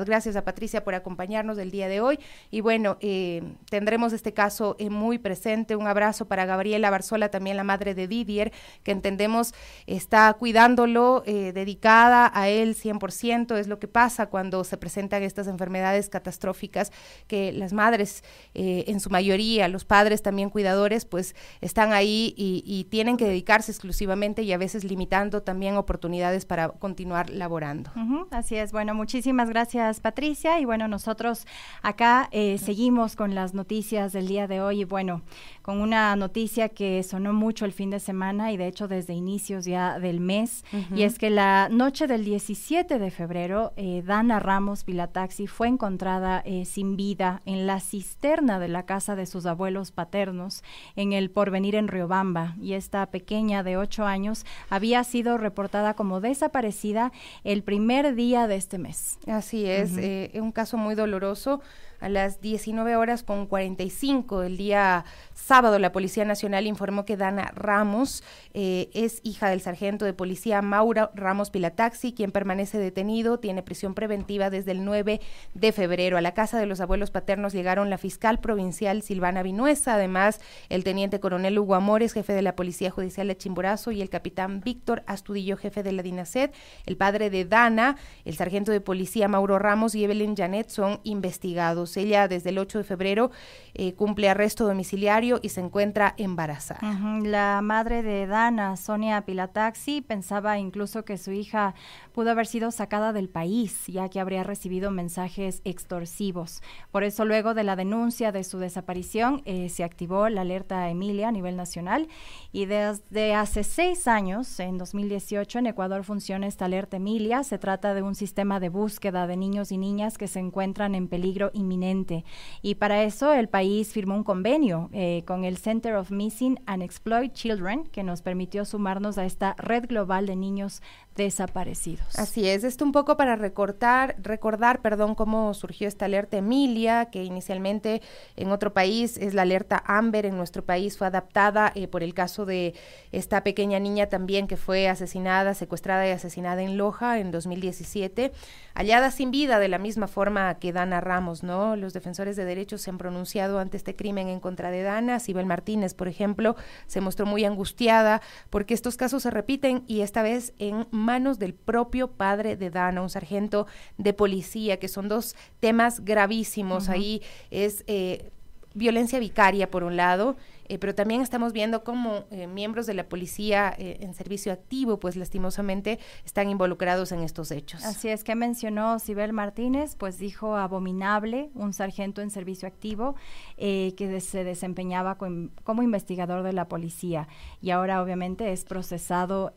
[0.05, 2.19] Gracias a Patricia por acompañarnos el día de hoy.
[2.49, 5.75] Y bueno, eh, tendremos este caso eh, muy presente.
[5.75, 8.51] Un abrazo para Gabriela Barzola, también la madre de Didier,
[8.83, 9.53] que entendemos
[9.87, 13.57] está cuidándolo, eh, dedicada a él 100%.
[13.57, 16.91] Es lo que pasa cuando se presentan estas enfermedades catastróficas,
[17.27, 23.15] que las madres, en su mayoría, los padres también cuidadores, pues están ahí y, tienen
[23.15, 27.91] que dedicarse exclusivamente y a veces limitando también oportunidades para continuar laborando.
[28.31, 28.71] así es.
[28.71, 30.59] Bueno, muchísimas gracias Gracias, Patricia.
[30.59, 31.45] Y bueno, nosotros
[31.83, 34.81] acá eh, seguimos con las noticias del día de hoy.
[34.81, 35.21] Y bueno,
[35.61, 39.65] con una noticia que sonó mucho el fin de semana y de hecho desde inicios
[39.65, 40.63] ya del mes.
[40.95, 46.41] Y es que la noche del 17 de febrero, eh, Dana Ramos Pilataxi fue encontrada
[46.45, 50.63] eh, sin vida en la cisterna de la casa de sus abuelos paternos
[50.95, 52.55] en el Porvenir en Riobamba.
[52.59, 57.11] Y esta pequeña de ocho años había sido reportada como desaparecida
[57.43, 59.19] el primer día de este mes.
[59.27, 61.61] Así es, eh, un caso muy doloroso
[62.01, 67.51] a las 19 horas con 45 el día sábado, la Policía Nacional informó que Dana
[67.55, 68.23] Ramos
[68.53, 73.93] eh, es hija del sargento de policía Maura Ramos Pilataxi, quien permanece detenido, tiene prisión
[73.93, 75.21] preventiva desde el 9
[75.53, 76.17] de febrero.
[76.17, 80.83] A la casa de los abuelos paternos llegaron la fiscal provincial Silvana Vinuesa, además el
[80.83, 85.03] teniente coronel Hugo Amores, jefe de la Policía Judicial de Chimborazo, y el capitán Víctor
[85.05, 86.49] Astudillo, jefe de la DINASED,
[86.87, 91.90] el padre de Dana, el sargento de policía Mauro Ramos y Evelyn Janet son investigados.
[91.97, 93.31] Ella desde el 8 de febrero
[93.73, 96.79] eh, cumple arresto domiciliario y se encuentra embarazada.
[97.23, 101.75] La madre de Dana, Sonia Pilataxi, pensaba incluso que su hija
[102.11, 106.61] pudo haber sido sacada del país, ya que habría recibido mensajes extorsivos.
[106.91, 111.29] Por eso, luego de la denuncia de su desaparición, eh, se activó la alerta Emilia
[111.29, 112.07] a nivel nacional
[112.51, 117.43] y desde hace seis años, en 2018, en Ecuador funciona esta alerta Emilia.
[117.43, 121.07] Se trata de un sistema de búsqueda de niños y niñas que se encuentran en
[121.07, 122.25] peligro inminente.
[122.61, 126.83] Y para eso el país firmó un convenio eh, con el Center of Missing and
[126.83, 130.81] Exploited Children que nos permitió sumarnos a esta red global de niños
[131.15, 132.17] desaparecidos.
[132.17, 137.23] Así es, esto un poco para recortar, recordar, perdón, cómo surgió esta alerta Emilia, que
[137.23, 138.01] inicialmente
[138.37, 142.13] en otro país es la alerta Amber, en nuestro país fue adaptada eh, por el
[142.13, 142.73] caso de
[143.11, 148.31] esta pequeña niña también que fue asesinada, secuestrada y asesinada en Loja en 2017,
[148.73, 151.75] hallada sin vida de la misma forma que Dana Ramos, ¿no?
[151.75, 155.45] Los defensores de derechos se han pronunciado ante este crimen en contra de Dana, Sibel
[155.45, 156.55] Martínez, por ejemplo,
[156.87, 161.53] se mostró muy angustiada porque estos casos se repiten y esta vez en manos del
[161.53, 166.89] propio padre de Dana, un sargento de policía, que son dos temas gravísimos.
[166.89, 168.31] Ahí es eh,
[168.73, 170.35] violencia vicaria, por un lado,
[170.71, 175.01] eh, pero también estamos viendo cómo eh, miembros de la policía eh, en servicio activo,
[175.01, 177.83] pues lastimosamente están involucrados en estos hechos.
[177.83, 183.15] Así es que mencionó Sibel Martínez, pues dijo abominable, un sargento en servicio activo
[183.57, 187.27] que se desempeñaba como investigador de la policía
[187.61, 189.51] y ahora obviamente es procesado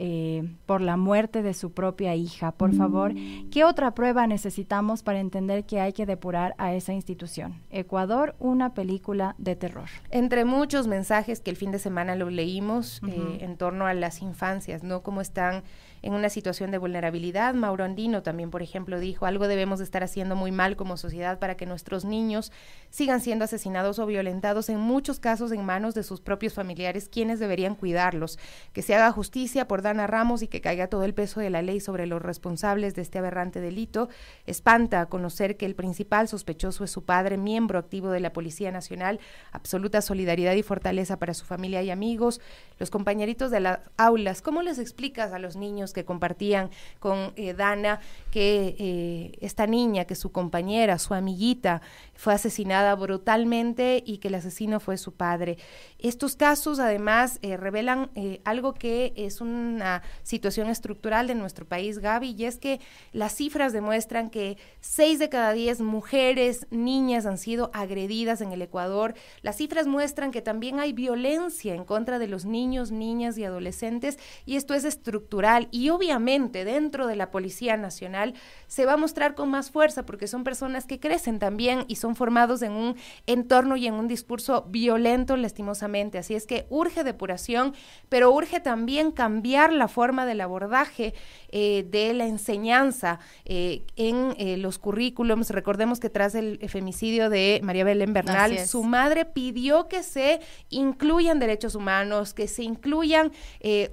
[0.66, 2.52] por la muerte de su propia hija.
[2.52, 3.14] Por favor,
[3.50, 7.62] ¿qué otra prueba necesitamos para entender que hay que depurar a esa institución?
[7.70, 9.88] Ecuador, una película de terror.
[10.10, 13.92] Entre muchos mensajes mensajes que el fin de semana lo leímos eh, en torno a
[13.92, 15.02] las infancias, ¿no?
[15.02, 15.62] Cómo están
[16.00, 17.54] en una situación de vulnerabilidad.
[17.54, 21.38] Mauro Andino también, por ejemplo, dijo, algo debemos de estar haciendo muy mal como sociedad
[21.38, 22.52] para que nuestros niños
[22.90, 27.38] sigan siendo asesinados o violentados, en muchos casos en manos de sus propios familiares, quienes
[27.38, 28.38] deberían cuidarlos.
[28.72, 31.62] Que se haga justicia por Dana Ramos y que caiga todo el peso de la
[31.62, 34.08] ley sobre los responsables de este aberrante delito.
[34.46, 39.20] Espanta conocer que el principal sospechoso es su padre, miembro activo de la Policía Nacional.
[39.52, 42.40] Absoluta solidaridad y fortaleza fortaleza para su familia y amigos,
[42.78, 44.42] los compañeritos de las aulas.
[44.42, 46.70] ¿Cómo les explicas a los niños que compartían
[47.00, 51.82] con eh, Dana que eh, esta niña, que su compañera, su amiguita,
[52.14, 55.58] fue asesinada brutalmente y que el asesino fue su padre?
[55.98, 58.10] Estos casos además eh, revelan
[58.44, 62.80] algo que es una situación estructural de nuestro país, Gaby, y es que
[63.12, 68.62] las cifras demuestran que seis de cada diez mujeres, niñas han sido agredidas en el
[68.62, 69.14] Ecuador.
[69.42, 74.18] Las cifras muestran que también hay violencia en contra de los niños, niñas y adolescentes
[74.46, 78.34] y esto es estructural y obviamente dentro de la Policía Nacional
[78.66, 82.16] se va a mostrar con más fuerza porque son personas que crecen también y son
[82.16, 86.18] formados en un entorno y en un discurso violento lastimosamente.
[86.18, 87.74] Así es que urge depuración,
[88.08, 91.14] pero urge también cambiar la forma del abordaje
[91.50, 95.50] eh, de la enseñanza eh, en eh, los currículums.
[95.50, 100.40] Recordemos que tras el femicidio de María Belén Bernal, su madre pidió que se
[100.74, 103.32] incluyan derechos humanos, que se incluyan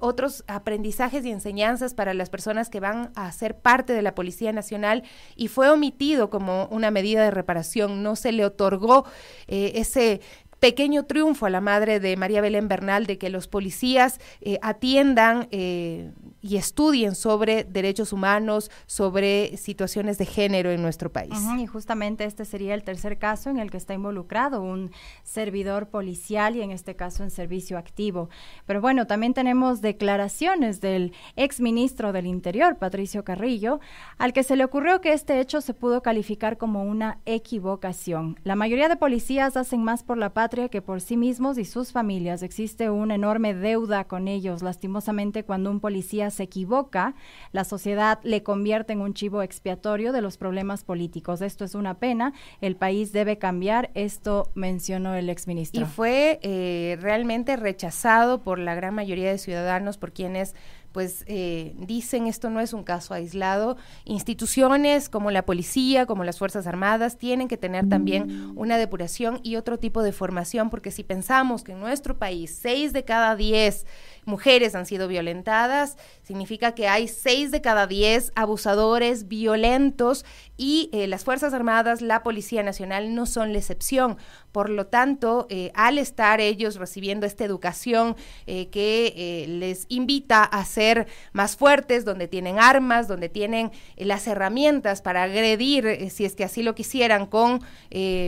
[0.00, 4.52] otros aprendizajes y enseñanzas para las personas que van a ser parte de la Policía
[4.52, 5.02] Nacional
[5.36, 8.02] y fue omitido como una medida de reparación.
[8.02, 9.04] No se le otorgó
[9.48, 10.20] ese
[10.62, 15.48] pequeño triunfo a la madre de María Belén Bernal de que los policías eh, atiendan
[15.50, 16.12] eh,
[16.42, 21.32] y estudien sobre derechos humanos, sobre situaciones de género en nuestro país.
[21.58, 24.90] y justamente este sería el tercer caso en el que está involucrado un
[25.22, 28.28] servidor policial y en este caso en servicio activo.
[28.66, 33.80] Pero bueno, también tenemos declaraciones del ex ministro del Interior, Patricio Carrillo,
[34.18, 38.38] al que se le ocurrió que este hecho se pudo calificar como una equivocación.
[38.42, 41.92] La mayoría de policías hacen más por la patria que por sí mismos y sus
[41.92, 42.42] familias.
[42.42, 44.62] Existe una enorme deuda con ellos.
[44.62, 47.14] Lastimosamente, cuando un policía se equivoca,
[47.52, 51.40] la sociedad le convierte en un chivo expiatorio de los problemas políticos.
[51.40, 52.32] Esto es una pena.
[52.60, 53.90] El país debe cambiar.
[53.94, 55.82] Esto mencionó el exministro.
[55.82, 60.54] Y fue eh, realmente rechazado por la gran mayoría de ciudadanos, por quienes
[60.92, 63.76] pues eh, dicen esto no es un caso aislado.
[64.04, 69.56] Instituciones como la policía, como las Fuerzas Armadas, tienen que tener también una depuración y
[69.56, 73.86] otro tipo de formación, porque si pensamos que en nuestro país seis de cada diez
[74.24, 80.24] mujeres han sido violentadas, significa que hay seis de cada diez abusadores violentos
[80.56, 84.16] y eh, las Fuerzas Armadas, la Policía Nacional no son la excepción.
[84.52, 90.64] Por lo tanto, eh, al estar ellos recibiendo esta educación eh, que les invita a
[90.64, 96.44] ser más fuertes, donde tienen armas, donde tienen las herramientas para agredir, si es que
[96.44, 97.60] así lo quisieran, con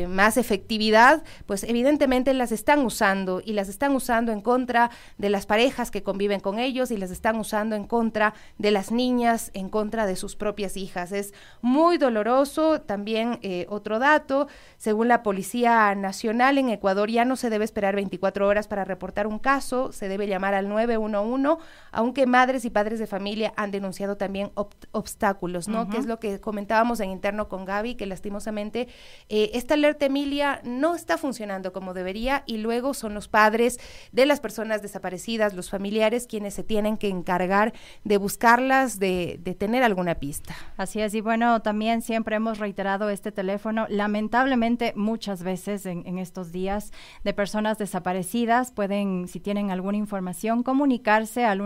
[0.08, 5.46] más efectividad, pues evidentemente las están usando y las están usando en contra de las
[5.46, 9.68] parejas que conviven con ellos y las están usando en contra de las niñas, en
[9.68, 11.12] contra de sus propias hijas.
[11.12, 12.80] Es muy doloroso.
[12.80, 17.96] También eh, otro dato, según la Policía Nacional en Ecuador ya no se debe esperar
[17.96, 21.62] 24 horas para reportar un caso, se debe llamar al 911,
[21.92, 24.52] aunque madres y padres de familia han denunciado también
[24.92, 25.88] obstáculos, ¿no?
[25.88, 28.88] Que es lo que comentábamos en interno con Gaby, que lastimosamente
[29.28, 33.78] eh, esta alerta Emilia no está funcionando como debería y luego son los padres
[34.12, 37.72] de las personas desaparecidas, los familiares quienes se tienen que encargar
[38.04, 40.54] de buscarlas, de, tener alguna pista.
[40.76, 46.52] Así es, y bueno, también siempre hemos reiterado este teléfono, lamentablemente muchas veces en, estos
[46.52, 46.92] días,
[47.24, 51.60] de personas desaparecidas, pueden, si tienen alguna información, comunicarse al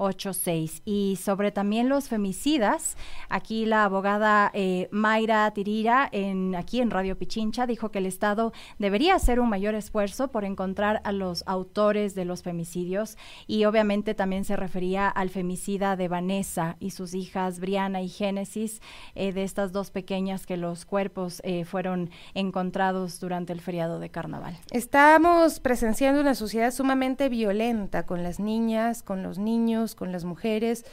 [0.00, 0.82] 1-800-3354-86.
[0.84, 2.96] Y sobre también los femicidas,
[3.28, 8.52] aquí la abogada eh, Mayra Tirira, en, aquí en Radio Pichincha, dijo que el Estado
[8.78, 14.14] debería hacer un mayor esfuerzo por encontrar a los autores de los femicidios y obviamente
[14.14, 18.80] también se refería al femicida de Vanessa y sus hijas Briana y Génesis,
[19.14, 24.10] eh, de estas dos pequeñas que los cuerpos eh, fueron encontrados durante el feriado de
[24.10, 24.58] carnaval.
[24.70, 30.84] Estamos presenciando una sociedad sumamente violenta con las niñas, con los niños, con las mujeres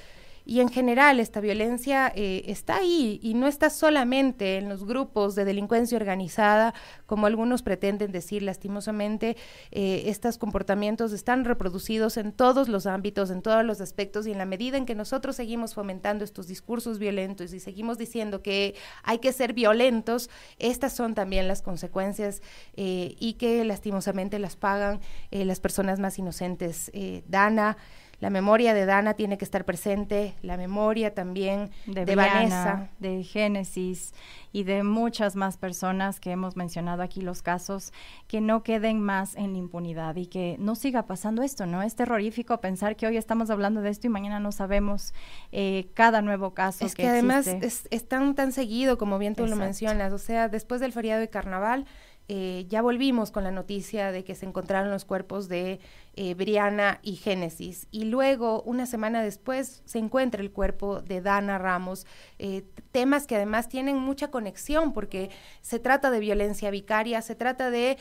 [0.47, 5.35] y en general esta violencia eh, está ahí y no está solamente en los grupos
[5.35, 6.73] de delincuencia organizada,
[7.05, 9.35] como algunos pretenden decir lastimosamente,
[9.71, 14.37] eh, estos comportamientos están reproducidos en todos los ámbitos, en todos los aspectos y en
[14.37, 18.73] la medida en que nosotros seguimos fomentando estos discursos violentos y seguimos diciendo que
[19.03, 20.29] hay que ser violentos,
[20.59, 22.41] estas son también las consecuencias
[22.77, 26.89] eh, y que lastimosamente las pagan las personas más inocentes.
[27.27, 27.77] Dana,
[28.19, 34.13] la memoria de Dana tiene que estar presente, la memoria también de, Vanessa, de Génesis
[34.51, 37.93] y de muchas más personas que hemos mencionado aquí los casos,
[38.27, 41.83] que no queden más en la impunidad y que no siga pasando esto, ¿no?
[41.83, 45.13] Es terrorífico pensar que hoy estamos hablando de esto y mañana no sabemos
[45.51, 46.87] eh, cada nuevo caso.
[46.87, 50.81] Es que, además es, tan, tan seguido como bien tú lo mencionas, o sea, después
[50.81, 51.85] del feriado de carnaval,
[52.29, 55.79] eh, ya volvimos con la noticia de que se encontraron los cuerpos de
[56.17, 57.87] eh, y Génesis.
[57.91, 62.05] Y luego, una semana después, se encuentra el cuerpo de Dana Ramos.
[62.39, 65.29] Eh, temas que además tienen mucha conexión porque
[65.61, 67.97] se trata de violencia vicaria, se trata de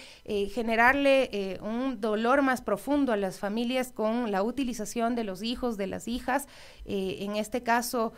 [0.53, 5.87] generarle un dolor más profundo a las familias con la utilización de los hijos, de
[5.87, 6.47] las hijas.
[6.87, 8.12] En este caso,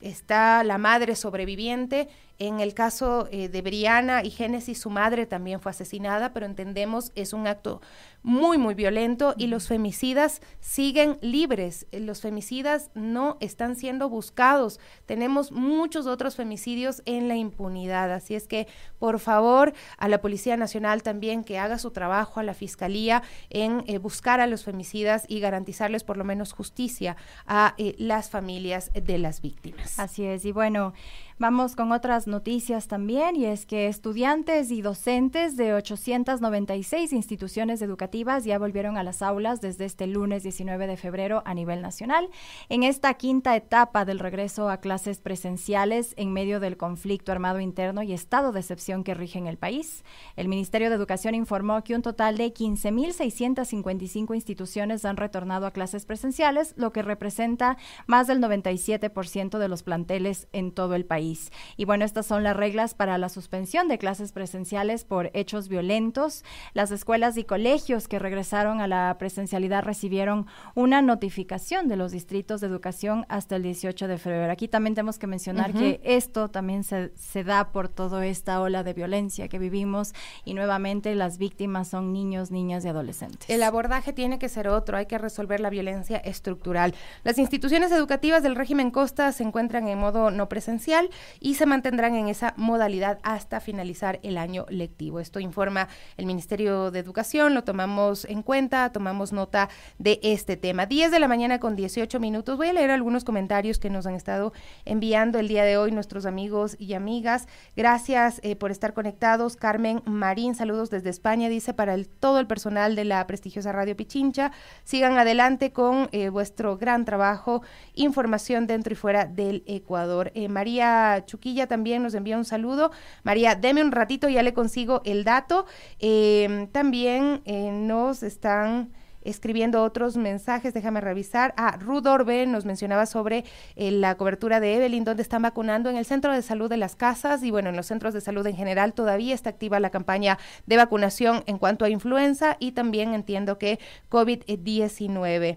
[0.00, 2.08] está la madre sobreviviente.
[2.38, 7.32] En el caso de Briana y Génesis, su madre también fue asesinada, pero entendemos es
[7.32, 7.80] un acto
[8.22, 11.86] muy, muy violento y los femicidas siguen libres.
[11.92, 14.80] Los femicidas no están siendo buscados.
[15.06, 18.12] Tenemos muchos otros femicidios en la impunidad.
[18.12, 18.66] Así es que,
[18.98, 23.84] por favor, a la Policía Nacional también que haga su trabajo, a la Fiscalía, en
[23.86, 28.90] eh, buscar a los femicidas y garantizarles por lo menos justicia a eh, las familias
[28.94, 29.98] de las víctimas.
[29.98, 30.44] Así es.
[30.44, 30.92] Y bueno,
[31.40, 38.44] Vamos con otras noticias también y es que estudiantes y docentes de 896 instituciones educativas
[38.44, 42.28] ya volvieron a las aulas desde este lunes 19 de febrero a nivel nacional.
[42.68, 48.02] En esta quinta etapa del regreso a clases presenciales en medio del conflicto armado interno
[48.02, 50.02] y estado de excepción que rige en el país,
[50.34, 56.04] el Ministerio de Educación informó que un total de 15.655 instituciones han retornado a clases
[56.04, 57.76] presenciales, lo que representa
[58.08, 61.27] más del 97% de los planteles en todo el país.
[61.76, 66.44] Y bueno, estas son las reglas para la suspensión de clases presenciales por hechos violentos.
[66.74, 72.60] Las escuelas y colegios que regresaron a la presencialidad recibieron una notificación de los distritos
[72.60, 74.52] de educación hasta el 18 de febrero.
[74.52, 78.82] Aquí también tenemos que mencionar que esto también se, se da por toda esta ola
[78.82, 80.14] de violencia que vivimos
[80.44, 83.48] y nuevamente las víctimas son niños, niñas y adolescentes.
[83.48, 86.94] El abordaje tiene que ser otro, hay que resolver la violencia estructural.
[87.24, 92.14] Las instituciones educativas del régimen Costa se encuentran en modo no presencial y se mantendrán
[92.14, 95.20] en esa modalidad hasta finalizar el año lectivo.
[95.20, 100.86] Esto informa el Ministerio de Educación, lo tomamos en cuenta, tomamos nota de este tema.
[100.86, 102.56] 10 de la mañana con 18 minutos.
[102.56, 104.52] Voy a leer algunos comentarios que nos han estado
[104.84, 107.46] enviando el día de hoy nuestros amigos y amigas.
[107.76, 109.56] Gracias eh, por estar conectados.
[109.56, 114.52] Carmen Marín, saludos desde España, dice para todo el personal de la prestigiosa Radio Pichincha.
[114.84, 117.62] Sigan adelante con eh, vuestro gran trabajo,
[117.94, 120.30] información dentro y fuera del Ecuador.
[120.34, 122.90] Eh, María Chuquilla también nos envía un saludo.
[123.22, 125.66] María, deme un ratito, ya le consigo el dato.
[125.98, 128.90] Em, también eh, nos están
[129.22, 131.52] escribiendo otros mensajes, déjame revisar.
[131.56, 133.44] Ah, Rudorbe nos mencionaba sobre
[133.76, 136.96] eh, la cobertura de Evelyn, donde están vacunando en el centro de salud de las
[136.96, 140.38] casas y bueno, en los centros de salud en general todavía está activa la campaña
[140.66, 143.78] de vacunación en cuanto a influenza y también entiendo que
[144.10, 145.56] COVID-19.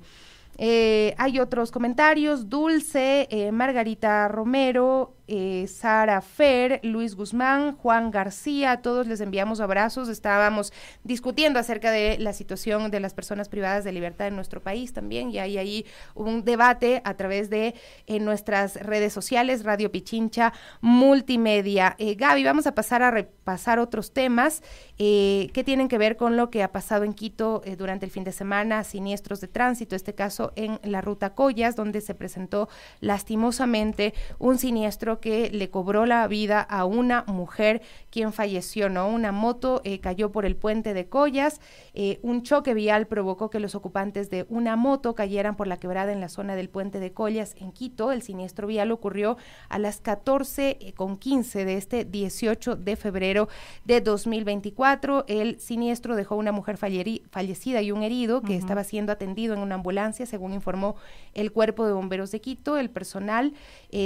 [0.58, 9.08] Eh, hay otros comentarios, Dulce, Margarita Romero, eh, Sara Fer, Luis Guzmán, Juan García, todos
[9.08, 10.10] les enviamos abrazos.
[10.10, 10.74] Estábamos
[11.06, 15.32] discutiendo acerca de la situación de las personas privadas de libertad en nuestro país también
[15.32, 17.76] y hay ahí un debate a través de
[18.20, 20.52] nuestras redes sociales, Radio Pichincha,
[20.82, 21.96] Multimedia.
[21.98, 24.62] Eh, Gaby, vamos a pasar a repasar otros temas
[24.98, 28.26] eh, que tienen que ver con lo que ha pasado en Quito durante el fin
[28.26, 32.68] de semana, siniestros de tránsito, este caso en la ruta Collas, donde se presentó
[33.00, 39.08] lastimosamente un siniestro que le cobró la vida a una mujer quien falleció, ¿no?
[39.08, 41.62] Una moto eh, cayó por el puente de Collas,
[41.94, 46.12] eh, un choque vial provocó que los ocupantes de una moto cayeran por la quebrada
[46.12, 48.12] en la zona del puente de Collas en Quito.
[48.12, 49.38] El siniestro vial ocurrió
[49.70, 53.48] a las 14 eh, con 15 de este 18 de febrero
[53.86, 55.26] de 2024.
[55.28, 59.76] El siniestro dejó una mujer fallecida y un herido que estaba siendo atendido en una
[59.76, 60.96] ambulancia, según informó
[61.34, 62.78] el Cuerpo de Bomberos de Quito.
[62.78, 63.54] El personal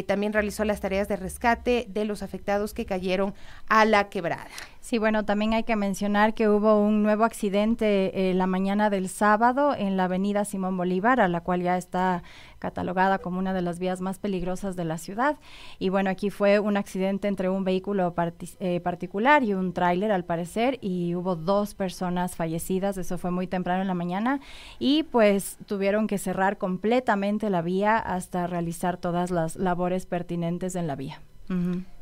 [0.05, 3.33] también realizó las tareas de rescate de los afectados que cayeron
[3.67, 4.47] a la quebrada.
[4.85, 9.09] Sí, bueno, también hay que mencionar que hubo un nuevo accidente eh, la mañana del
[9.09, 12.21] sábado en la avenida Simón Bolívar, a la cual ya está
[12.59, 15.37] catalogada como una de las vías más peligrosas de la ciudad.
[15.79, 18.13] Y bueno, aquí fue un accidente entre un vehículo
[18.59, 23.47] eh, particular y un tráiler, al parecer, y hubo dos personas fallecidas, eso fue muy
[23.47, 24.39] temprano en la mañana,
[24.77, 30.85] y pues tuvieron que cerrar completamente la vía hasta realizar todas las labores pertinentes en
[30.85, 31.21] la vía.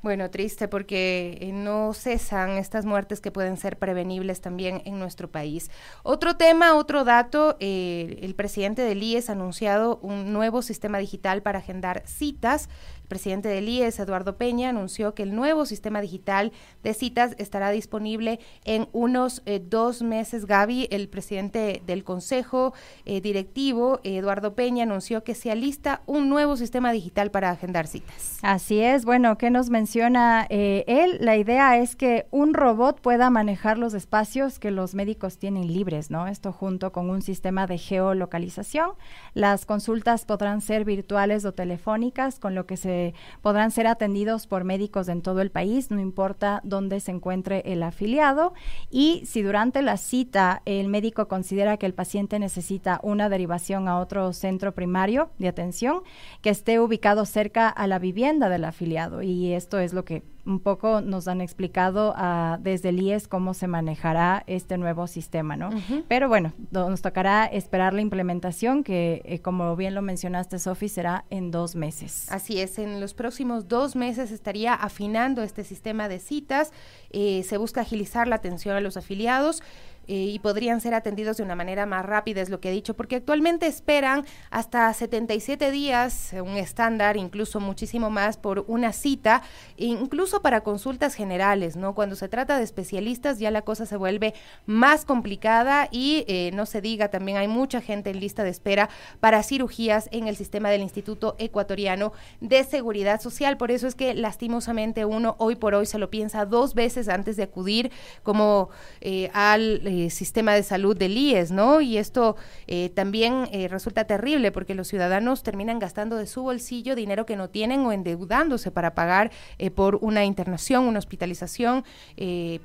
[0.02, 5.30] Bueno, triste porque eh, no cesan estas muertes que pueden ser prevenibles también en nuestro
[5.30, 5.70] país.
[6.04, 11.42] Otro tema, otro dato, eh, el presidente del IES ha anunciado un nuevo sistema digital
[11.42, 12.70] para agendar citas
[13.14, 18.40] presidente del IES, Eduardo Peña, anunció que el nuevo sistema digital de citas estará disponible
[18.66, 20.48] en unos eh, dos meses.
[20.48, 22.74] Gaby, el presidente del Consejo
[23.06, 28.40] eh, Directivo, Eduardo Peña, anunció que se alista un nuevo sistema digital para agendar citas.
[28.42, 31.20] Así es, bueno, ¿qué nos menciona eh, él?
[31.22, 36.10] La idea es que un robot pueda manejar los espacios que los médicos tienen libres,
[36.10, 36.26] ¿no?
[36.26, 38.94] Esto junto con un sistema de geolocalización.
[39.36, 43.03] Las consultas podrán ser virtuales o telefónicas, con lo que se
[43.42, 47.84] podrán ser atendidos por médicos en todo el país, no importa dónde se encuentre el
[47.84, 48.54] afiliado.
[48.90, 54.00] Y si durante la cita el médico considera que el paciente necesita una derivación a
[54.00, 56.04] otro centro primario de atención,
[56.42, 59.22] que esté ubicado cerca a la vivienda del afiliado.
[59.22, 63.54] Y esto es lo que un poco nos han explicado uh, desde el IES cómo
[63.54, 65.70] se manejará este nuevo sistema, ¿no?
[66.08, 71.26] Pero bueno, nos tocará esperar la implementación que, eh, como bien lo mencionaste, Sofi, será
[71.30, 72.30] en dos meses.
[72.32, 76.72] Así es, en los próximos dos meses estaría afinando este sistema de citas.
[77.12, 79.62] Eh, se busca agilizar la atención a los afiliados.
[80.08, 82.94] Eh, y podrían ser atendidos de una manera más rápida, es lo que he dicho,
[82.94, 89.44] porque actualmente esperan hasta 77 días, un estándar, incluso muchísimo más por una cita,
[89.78, 91.96] incluso para consultas generales, ¿no?
[91.96, 94.34] Cuando se trata de especialistas ya la cosa se vuelve
[94.66, 98.90] más complicada y eh, no se diga, también hay mucha gente en lista de espera
[99.20, 102.12] para cirugías en el sistema del Instituto Ecuatoriano
[102.42, 106.46] de Seguridad Social, por eso es que lastimosamente uno hoy por hoy se lo piensa
[106.46, 107.92] dos veces antes de acudir
[108.24, 108.70] como
[109.02, 111.80] eh, al eh, sistema de salud del IES, ¿no?
[111.80, 116.96] Y esto eh, también eh, resulta terrible porque los ciudadanos terminan gastando de su bolsillo
[116.96, 119.32] dinero que no tienen o endeudándose para pagar
[119.76, 121.84] por una internación, una hospitalización,